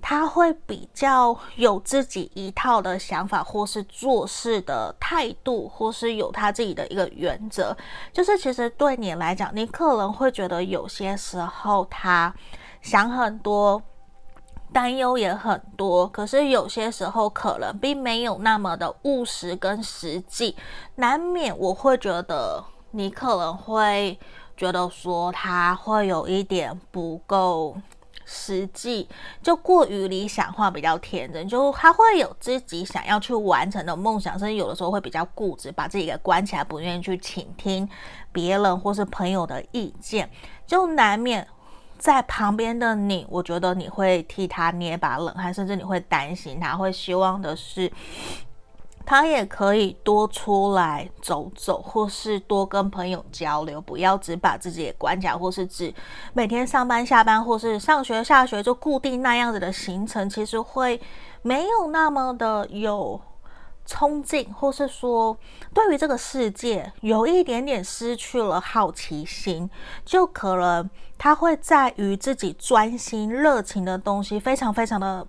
[0.00, 7.76] 他会比较有自己一套的想法，或是做事的态度，或是有他自己的一个原则。
[8.12, 12.32] 就是其实对你来讲，你可能会觉得有些时候他
[12.80, 13.82] 想很多。
[14.74, 20.56] 担忧也很多，可是有些时候可能并没有那么的务实跟实际，
[20.96, 24.18] 难免我会觉得你可能会
[24.56, 27.76] 觉得说他会有一点不够
[28.24, 29.08] 实际，
[29.40, 37.88] 就过于理想化，比较天真，就他会有自己想要去完成的梦想，甚至有的时候会比较固执，把自己给关起来，不愿意去倾听
[38.32, 40.28] 别人或是朋友的意见，
[40.66, 41.46] 就难免。
[42.04, 47.90] 在旁边的你，我觉得你会替他捏把冷汗，甚至你会担心他，会希望的是
[49.06, 55.94] 他也可以多出来走走，或是多跟朋友交流，不要只把自己给关起来，或是只
[56.34, 61.00] 每天上班下班，或是上学下学就固定那样子的行程，其实会
[61.40, 63.18] 没有那么的有。
[63.86, 65.36] 冲劲，或是说
[65.74, 69.68] 对于这个世界有一点点失去了好奇心，
[70.06, 75.26] 就可能他会在于自己专心热情的东西非常非常的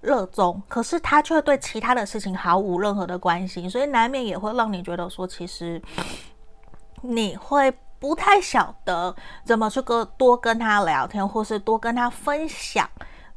[0.00, 5.80] 热衷，可是他却对其他的事情毫无任何的关心，所以难免也会让你觉得说，其实
[7.02, 9.14] 你会不太晓得
[9.44, 12.88] 怎么去跟多跟他聊天，或是多跟他分享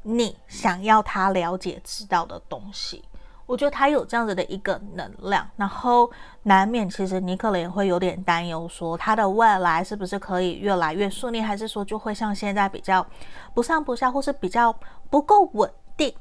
[0.01, 3.03] 你想要他了解知道的东西。
[3.45, 6.09] 我觉得他有这样子的一个能量，然后
[6.43, 13.05] 难免其实你可能也会有点担忧，说他的未来是不是可以越来越顺利，还是说就会像现在比较
[13.53, 14.73] 不上不下，或是比较
[15.09, 16.13] 不够稳定，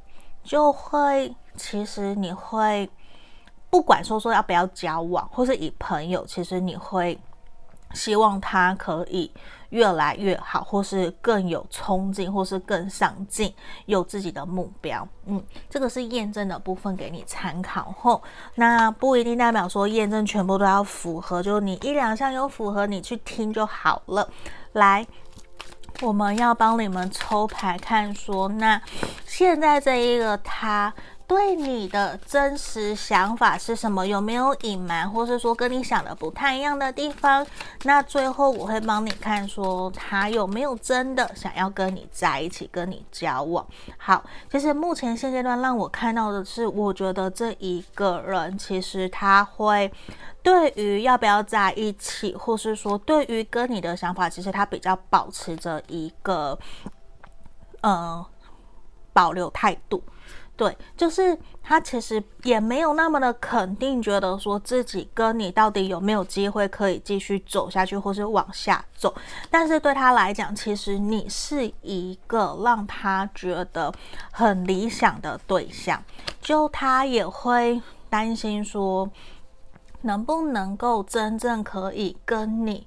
[0.43, 2.91] 就会其实你会
[3.71, 7.19] 不管说说要不要交往，或是以朋友，其实你会
[7.95, 9.33] 希望他可以。
[9.73, 13.53] 越来越好，或是更有冲劲，或是更上进，
[13.87, 15.07] 有自己的目标。
[15.25, 18.23] 嗯，这个是验证的部分，给你参考后，
[18.55, 24.29] 那不一定代表说验证全部都要符合，就你一两项有符合，你去听就好了。
[24.75, 25.07] 来，
[26.03, 28.81] 我们要帮你们抽牌看说，那
[29.25, 30.93] 现在这一个他
[31.27, 34.07] 对你的真实想法是什么？
[34.07, 37.47] 有没有隐瞒，或是说跟你想的不太一样的地方？
[37.85, 43.67] 那最后我会帮你看，说他有没有真的想要跟你在一起，跟你交往。
[43.97, 49.91] 好，其实目前现阶段让我看到的是，我觉得这一个人其实他会
[50.43, 56.59] 对于要不要在一起，或是说对于跟你的想法，其实他比较保持着一个
[57.81, 58.25] 呃
[59.13, 60.03] 保留态度。
[60.63, 69.13] 对，就是他其实也没有那么的肯定，觉得说自己跟你到底有没有机会可以继续走下去，或是往下走。
[69.51, 73.93] 但是对他来讲，其实你是一个让他觉得
[74.31, 76.01] 很理想的对象，
[76.41, 79.11] 就他也会担心说，
[80.03, 82.87] 能不能够真正可以跟你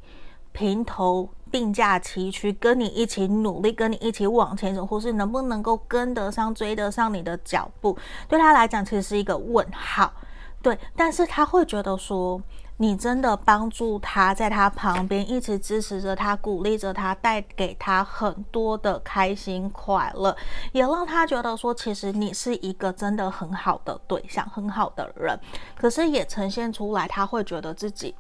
[0.54, 1.28] 平头。
[1.56, 7.98] 并驾齐驱，跟你一起努力，跟你一起往前走，或是能不能够跟得上、追得上你的脚步，
[8.28, 10.12] 对他来讲其实是一个问号。
[10.62, 12.42] 对，但是他会觉得说，
[12.76, 20.36] 你真的帮助他，在他旁边一直支持着他，鼓励着他，带给他很多的开心快乐，
[20.74, 25.40] 也让他觉得说，其实你是一个真的很好的对象，很好的人。
[25.78, 28.14] 可是也呈现出来，他会觉得自己。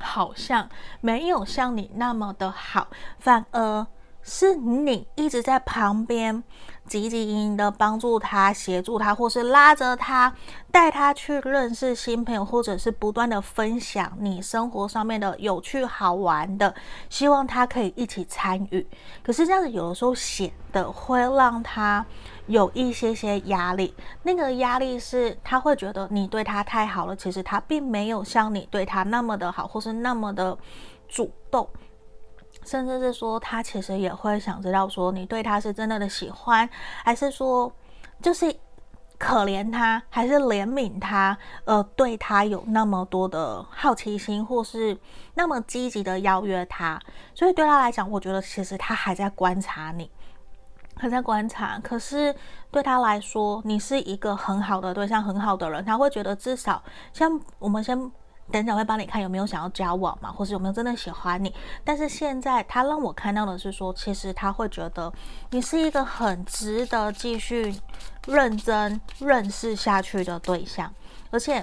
[0.00, 0.68] 好像
[1.00, 2.88] 没有像你那么的好，
[3.18, 3.86] 反而
[4.22, 6.42] 是你一直在旁边
[6.86, 10.32] 积极营营的帮助他、协助他，或是拉着他、
[10.70, 16.74] 带他去认识新朋友，或者是不断的分享你生活上面的有趣好玩的，
[17.08, 18.86] 希望他可以一起参与。
[19.22, 22.04] 可是这样子有的时候显得会让他。
[22.46, 30.56] 有一些些压力，那个压力是他会觉得你对他太好了，其实他并没有像你对他那么的好，或是那么的
[31.08, 31.68] 主动，
[32.64, 36.68] 甚至是说他其实也会想知道说你对他是真的的喜欢，
[37.04, 37.72] 还是说
[38.22, 38.54] 就是
[39.18, 44.96] 可怜他，还是怜悯他，呃，对他有那么多的好奇心，或是
[45.34, 47.00] 那么积极的邀约他，
[47.34, 50.10] 所以对他来讲，我觉得其实他还在观察你。
[50.98, 52.34] 还在观察，可是
[52.70, 55.84] 对他来说，你是一个很好的对象，很好的人。
[55.84, 56.82] 他会觉得至少，
[57.12, 57.96] 像我们先
[58.50, 61.54] 等等会帮你看有没有想要交往嘛，或是有没有真的喜欢你。
[61.84, 65.12] 但是现在他让我看到的是说，其实他会觉得
[65.50, 67.74] 你是一个很值得继续
[68.26, 70.90] 认真认识下去的对象，
[71.30, 71.62] 而且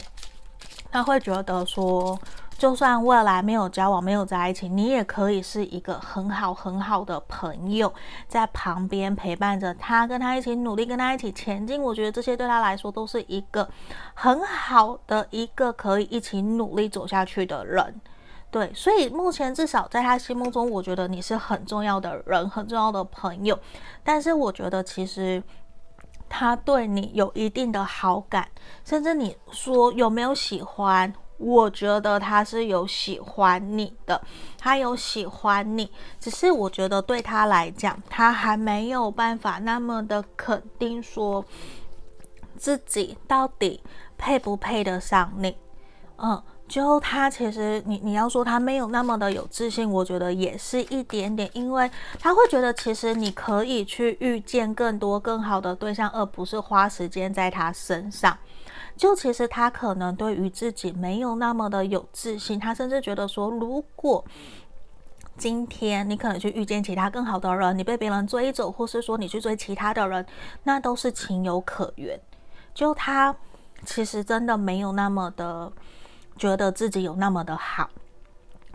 [0.92, 2.20] 他会觉得说。
[2.64, 7.93] 就算未来没有交往，没有在一起，你也可以是一个很好很好的朋友，
[8.30, 11.84] 在旁边陪伴着他，跟他一起努力，跟他一起前进。
[11.84, 13.68] 我觉得这些对他来说都是一个
[14.14, 17.99] 很好的一个可以一起努力走下去的人。
[18.49, 23.59] 对，所以目前至少在他心目中，我觉得你是很重要的人，很重要的朋友。
[24.05, 25.43] 但是我觉得其实
[26.30, 28.47] 他对你有一定的好感，
[28.86, 31.14] 甚至你说有没有喜欢？
[31.38, 34.22] 我觉得他是有喜欢你的，
[34.58, 41.44] 他有喜欢你，只是我觉得对他来讲，他还没有办法那么的肯定说
[42.56, 43.82] 自己到底
[44.18, 45.58] 配不配得上你。
[46.18, 58.38] 嗯，就他其实你你要说他没有那么的有自信，我觉得也是一点点，因为他会觉得其实你可以去遇见更多更好的对象，而不是花时间在他身上。
[58.96, 64.24] 就其实他可能对于自己没有那么的有自信，他甚至觉得说，如果
[65.36, 70.24] 今天你可能去遇见其他更好的人，你被别人追走，或是说你去追其他的人，
[70.64, 72.20] 那都是情有可原。
[72.74, 73.36] 就他
[73.84, 75.72] 其实真的没有那么的
[76.38, 77.89] 觉得自己有那么的好，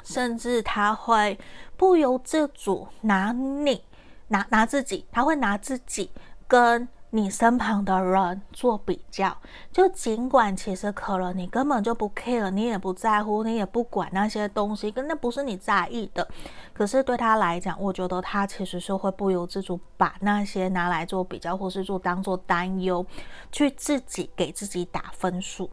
[0.02, 1.38] 甚至他会
[1.76, 3.84] 不由自主拿你
[4.26, 6.10] 拿拿自己，他会拿自己
[6.48, 6.88] 跟。
[7.10, 9.34] 你身旁的人做比较，
[9.72, 16.28] 就尽管其实可能你根本就不 care，你也不在乎，你也不管那些东西，跟那不是你在意的。
[16.74, 23.04] 可是对他来讲，我觉得他其实是会不由自主把那些拿来做比较，或是做当做担忧，
[23.50, 25.70] 去自己给自己打分数。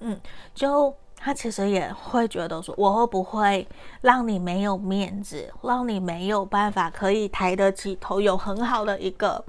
[0.00, 0.20] 嗯，
[0.54, 3.66] 就他其实也会觉得说，我会不会
[4.02, 9.42] 让你没有面子，让你没有办法可以抬得起头，有很好的一个。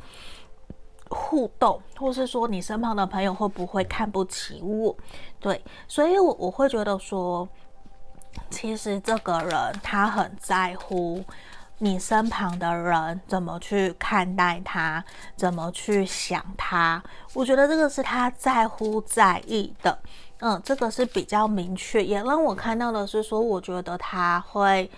[1.10, 4.96] 互动，或是说你身旁的朋友会不会看不起我？
[5.40, 7.48] 对，所以我我会觉得说，
[8.50, 11.24] 其实这个人他很在乎
[11.78, 15.04] 你身旁的人怎么去看待他，
[15.36, 17.02] 怎么去想他。
[17.34, 19.98] 我觉得这个是他在乎在意的，
[20.40, 24.90] 嗯，这个是比较明确，也让我看到的是说，我觉得他会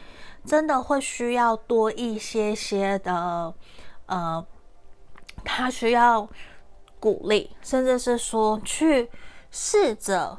[0.45, 3.53] 真的会需要多一些些的，
[4.05, 4.45] 呃。
[5.44, 6.28] 他需要
[7.00, 9.10] 鼓励，甚至是说去
[9.52, 10.38] 试着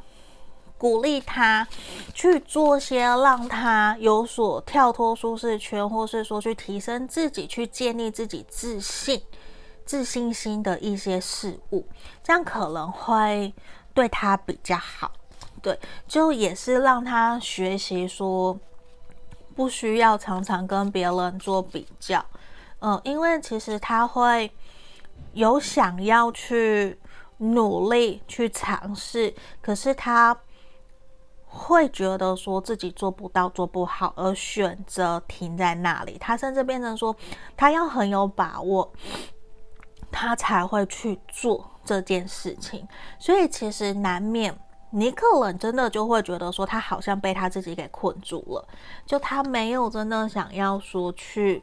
[0.77, 1.67] 鼓励他
[2.15, 9.23] 去做些让他有所跳脱舒适圈，或是说去提升自己、去建立自己自信、
[9.85, 11.87] 自信心的一些事物，
[12.23, 13.53] 这样可能会
[13.93, 15.13] 对他比较好。
[15.63, 15.79] 对，
[16.09, 18.59] 就也是让他学习说，
[19.55, 22.25] 不需要常常跟别人做比较。
[22.79, 24.51] 嗯，因为其实他会
[25.33, 26.99] 有想要去
[27.39, 30.37] 努力去尝试，可是他
[31.47, 36.17] 会觉得说自己做不到、做不好，而选择停在那里。
[36.19, 37.15] 他甚至变成说，
[37.57, 38.93] 他要很有把握，
[40.11, 42.87] 他才会去做这件事情。
[43.19, 44.57] 所以其实难免，
[44.91, 48.69] 你可能真的就会觉得说，他好像被他自己给困住了，
[49.07, 51.63] 就他没有真的想要说去。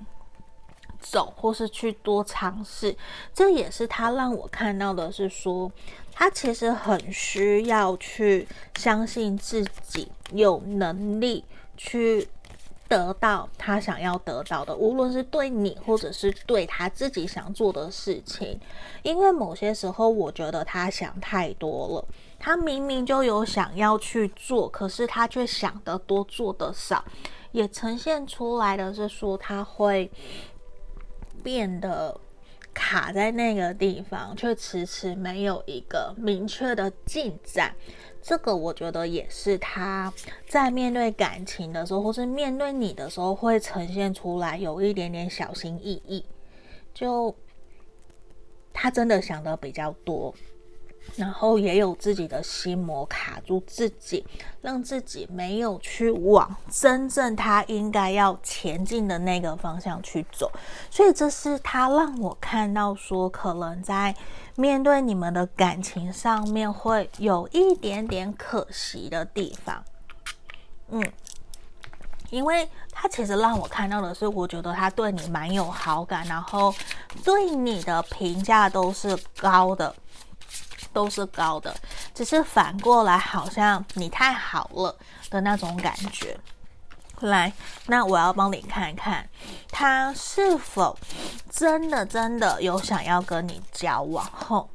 [0.99, 2.95] 走，或是去多尝试，
[3.33, 5.71] 这也是他让我看到的，是说
[6.11, 11.43] 他其实很需要去相信自己有能力
[11.75, 12.27] 去
[12.87, 18.59] 得到他想要得到的，无论是对你，或者是对他自己想做的事情。
[19.03, 22.05] 因为某些时候，我觉得他想太多了，
[22.39, 27.03] 他明明就有想要去做，可是他却想得多，做得少，
[27.51, 30.09] 也呈现出来的是说他会。
[31.47, 32.19] 变得
[32.73, 37.73] 卡在那个地方，却迟迟没有一个明确的进展。
[38.21, 40.13] 这个我觉得也是他
[40.45, 46.25] 在面对感情的时候，或是面对你的时候，会呈现出来有一点点小心翼翼。
[46.93, 47.33] 就
[48.73, 50.35] 他真的想的比较多。
[51.15, 54.25] 然后也有自己的心魔卡住自己，
[54.61, 60.51] 让自己没有去往真正他应该要前进的那个方向去走，
[60.91, 64.15] 所以这是他让我看到说，可能在
[64.55, 69.83] 面对你们的感情上面会有一点点可惜的地方。
[70.89, 71.03] 嗯，
[72.29, 76.73] 因为他其实让我看到的是，我觉得他对你蛮有好感，然后
[77.23, 79.93] 对你的评价都是高的。
[80.97, 81.75] 都是高的，
[82.11, 84.97] 只是反过来好像你太好了
[85.29, 86.35] 的那种感觉。
[87.19, 87.53] 来，
[87.85, 89.29] 那我要帮你看看，
[89.69, 90.97] 他是否
[91.51, 94.25] 真的真的有想要跟你交往？
[94.31, 94.67] 后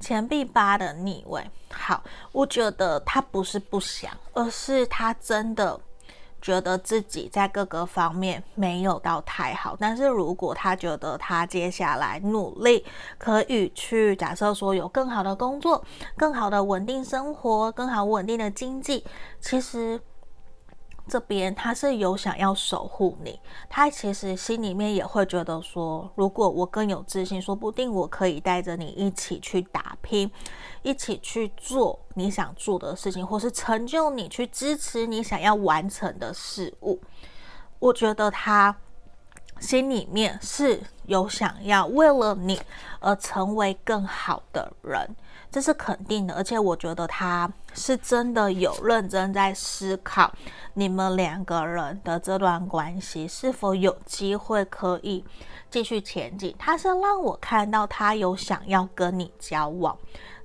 [0.00, 2.02] 钱币八的逆位，好，
[2.32, 5.78] 我觉得他不是不想，而是他真的。
[6.40, 12.84] 觉得自己在各个方面没有到太好，但是如果他觉得他接下来努力
[13.18, 15.84] 可以去假设说有更好的工作、
[16.16, 19.04] 更好的稳定生活、更好稳定的经济，
[19.40, 20.00] 其实。
[21.08, 23.38] 这边他是有想要守护你，
[23.68, 30.30] 他其实心里面也会觉得说，如果我更有自信，说不定我可以带着你一起去打拼，
[30.82, 37.00] 一起去做你想做的事情，或是成就你，去支持你想要完成的事物。
[37.78, 38.76] 我觉得他
[39.60, 42.60] 心里面是有想要为了你
[42.98, 45.16] 而成为更好的人。
[45.50, 50.30] 这是肯定的，而且我觉得他是真的有认真在思考
[50.74, 55.24] 你们两个人的这段关系是否有机会可以
[55.70, 56.54] 继续前进。
[56.58, 59.96] 他是让我看到他有想要跟你交往，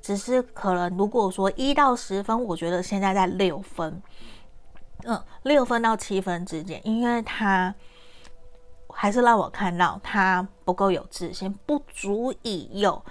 [0.02, 4.02] 只是可能如果说一到十分，我觉得现在在六分，
[5.04, 7.74] 嗯，六分到七分之间，因为他
[8.94, 13.04] 还是让我看到他不够有自信，不足以有。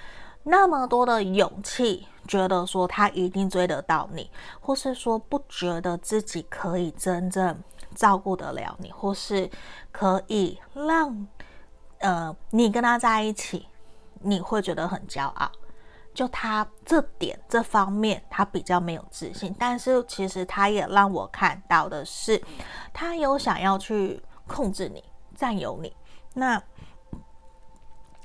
[0.43, 7.63] 那么多的勇气，觉得说他一定追得到你，或是说不觉得自己可以真正
[7.95, 9.49] 照顾得了你，或是
[9.93, 11.27] 可以让
[11.99, 13.69] 呃你跟他在一起，
[14.21, 15.51] 你会觉得很骄傲。
[16.15, 22.43] 就他这点这方面，他比较没有自信，但是其实他也让我看到的是，
[22.95, 25.05] 他有想要去控制你、
[25.37, 25.95] 占有你。
[26.33, 26.61] 那。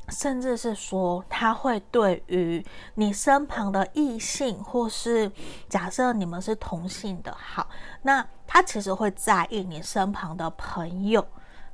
[0.10, 5.32] 甚至是说，他会对于你身旁的异性，或是
[5.68, 7.68] 假设你们是同性的，好，
[8.04, 11.26] 那他其实会在意你身旁的朋友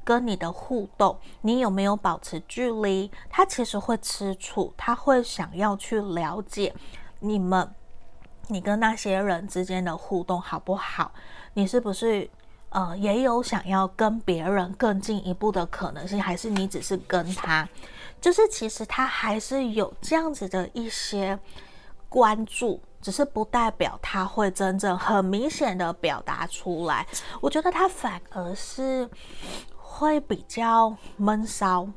[0.04, 3.12] 跟你的互动，你有没有保持距离？
[3.30, 6.74] 他其实会吃醋，他会想要去了解
[7.20, 7.70] 你们，
[8.48, 11.12] 你跟那些人之间的互动好不好？
[11.54, 12.30] 你是不是
[12.70, 16.20] 呃也有想要跟别人更进一步的可能性？
[16.22, 17.68] 还是你只是跟他？
[18.22, 21.38] 就是其实他还是有这样子的一些
[22.08, 27.06] 关注，只是不代表他会真正很明显的表达出来。
[27.42, 29.10] 我觉得他反而是
[29.76, 31.88] 会比较闷骚，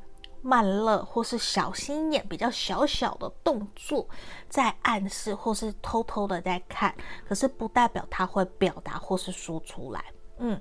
[0.41, 4.09] 慢热或是小心眼、比较小小的动作
[4.49, 6.95] 在暗示，或是偷偷的在看，
[7.29, 10.03] 可是不代表他会表达或是说出来。
[10.39, 10.61] 嗯，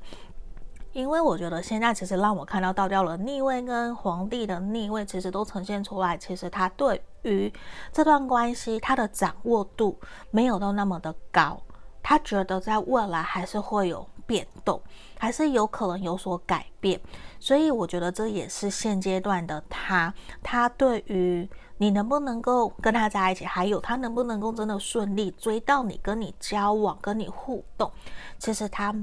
[0.93, 7.51] 因为我觉得现在其实让我看到倒掉了逆位跟皇帝的逆位，其实都呈现出来，其实他对于
[7.91, 11.59] 这段关系他的掌握度没有到那么的高，
[12.01, 14.79] 他觉得在未来还是会有变动，
[15.17, 17.01] 还是有可能有所改变，
[17.39, 20.13] 所以我觉得这也是现阶段的他，
[20.43, 27.91] 他对于你能不能够跟他在一起，还有他能不能够真的顺利追到你，跟你交往，跟你互动，
[28.37, 28.95] 其实他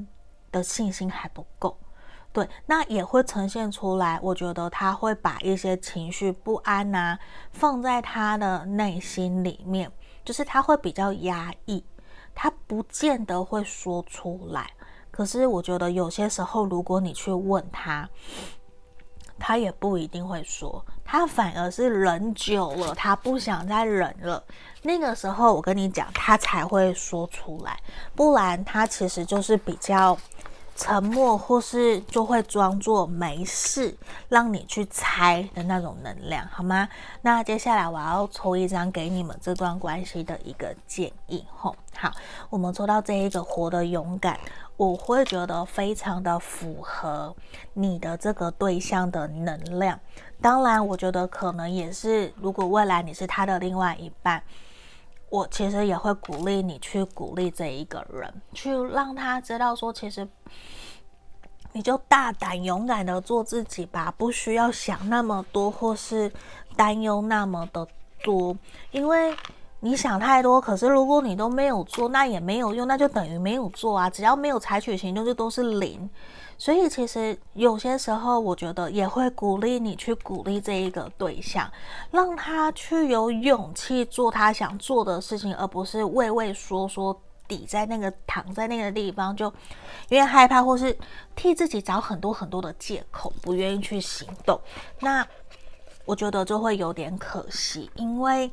[0.51, 1.77] 的信心还不够。
[2.33, 4.17] 对，那也会呈现出来。
[4.23, 7.19] 我觉得他会把一些情绪不安呐、
[7.51, 9.91] 放在他的内心里面，
[10.25, 11.85] 就是他会比较压抑，
[12.33, 14.71] 他不见得会说出来。
[15.11, 18.09] 可是我觉得有些时候，如果你去问他，
[19.37, 24.41] 他也不一定会说，他反而是忍久了，他不想再忍了。
[24.83, 27.77] 那个时候，我跟你讲，他才会说出来，
[28.15, 30.17] 不然他其实就是比较。
[30.77, 33.95] 沉默，或是就会装作没事，
[34.29, 36.89] 让你去猜的那种能量，好吗？
[37.23, 42.11] 那接下来我要抽一张给你们这段关系的一个建议，吼，好，
[42.49, 44.41] 我们抽到这一个活得勇敢，
[44.77, 47.35] 我会觉得非常的符合
[47.75, 50.01] 你的这个对象的能量。
[50.41, 54.43] 当然，我觉得可能也是，如果未来你是他的另外一半。
[55.31, 60.29] 我其实也会鼓励你去鼓励这一个人，去让他知道说，其实
[61.73, 66.31] 你就大胆勇敢的做自己吧，不需要想那么多，或是
[66.77, 67.87] 担忧那么的
[68.25, 68.57] 多，
[68.91, 69.35] 因为
[69.81, 70.61] 你想太多。
[70.61, 74.09] 可是如果你都没有做，那也没有用，那就等于没有做啊。
[74.09, 76.09] 只要没有采取行动，就都是零。
[76.59, 81.71] 所以其实有些时候，我觉得也会鼓励你去鼓励这一个对象，
[82.11, 87.19] 让他去有勇气做他想做的事情，而不是畏畏缩缩
[87.49, 89.51] 抵在那个躺在那个地方，就
[90.11, 90.95] 因为害怕或是
[91.35, 94.61] 替自己找很多很多的借口，不愿意去行动。
[95.01, 95.27] 那
[96.05, 98.51] 我觉得就会有点可惜，因为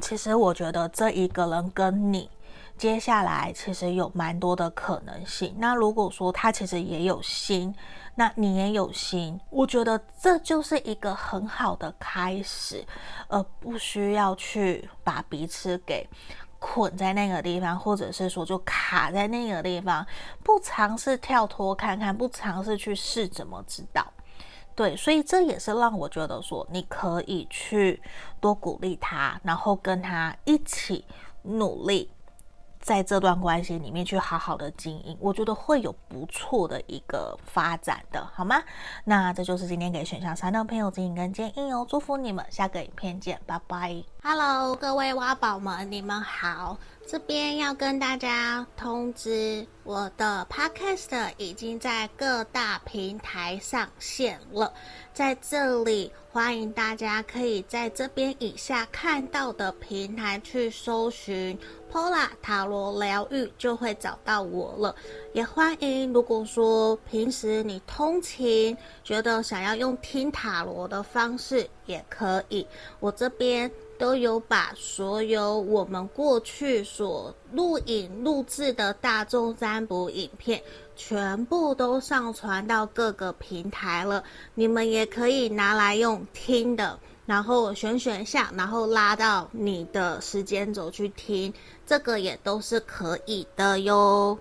[0.00, 2.30] 其实我觉得这一个人跟你。
[2.78, 5.54] 接下来其实有蛮多的可能性。
[5.58, 7.74] 那如果说他其实也有心，
[8.14, 12.82] 那你也有心，我觉得这就是一个很好的开始，
[13.28, 16.08] 而不需要去把彼此给
[16.58, 20.06] 捆在那个地方，或者是说就卡在那个地方，
[20.42, 24.02] 不尝试跳脱看看，不尝试去试，怎么知道？
[24.80, 28.02] 对，所以这也是让我觉得说，你可以去
[28.40, 31.04] 多鼓励他，然后跟他一起
[31.42, 32.10] 努力。
[32.80, 38.56] 在这段关系里面去好好的经营，我觉得会有不错的一个发展的，好吗？
[39.04, 44.02] 那这就是今天给选项三的朋友指引跟建议哦，祝福你们，下个影片见，拜拜。
[44.22, 54.72] Hello，各位挖宝们，你们好，这边要跟大家通知，我的 Podcast 已经在各大平台上线了，
[55.14, 61.58] 在这里欢迎大家可以在这边以下看到的平台去搜寻。
[61.92, 64.94] Pola 塔罗疗愈就会找到我了，
[65.32, 66.12] 也欢迎。
[66.12, 72.64] 如果说平时你通勤觉得想要用听塔罗的方式，也可以。
[73.00, 73.68] 我这边
[73.98, 80.60] 都有把所有我们过去所录影录制的大众在三部影片，
[80.96, 84.24] 全部都上传到各个平台了。
[84.56, 86.98] 你们也可以拿来用听的。
[87.24, 91.54] 然后选选项，然后拉到你的时间轴去听，
[91.86, 94.36] 这个也都是可以的哟。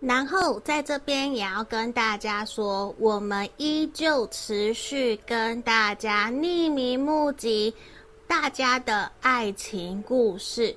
[0.00, 7.74] 然后在这边也要跟大家说，我们依旧持续跟大家匿名募集
[8.26, 10.76] 大家的爱情故事。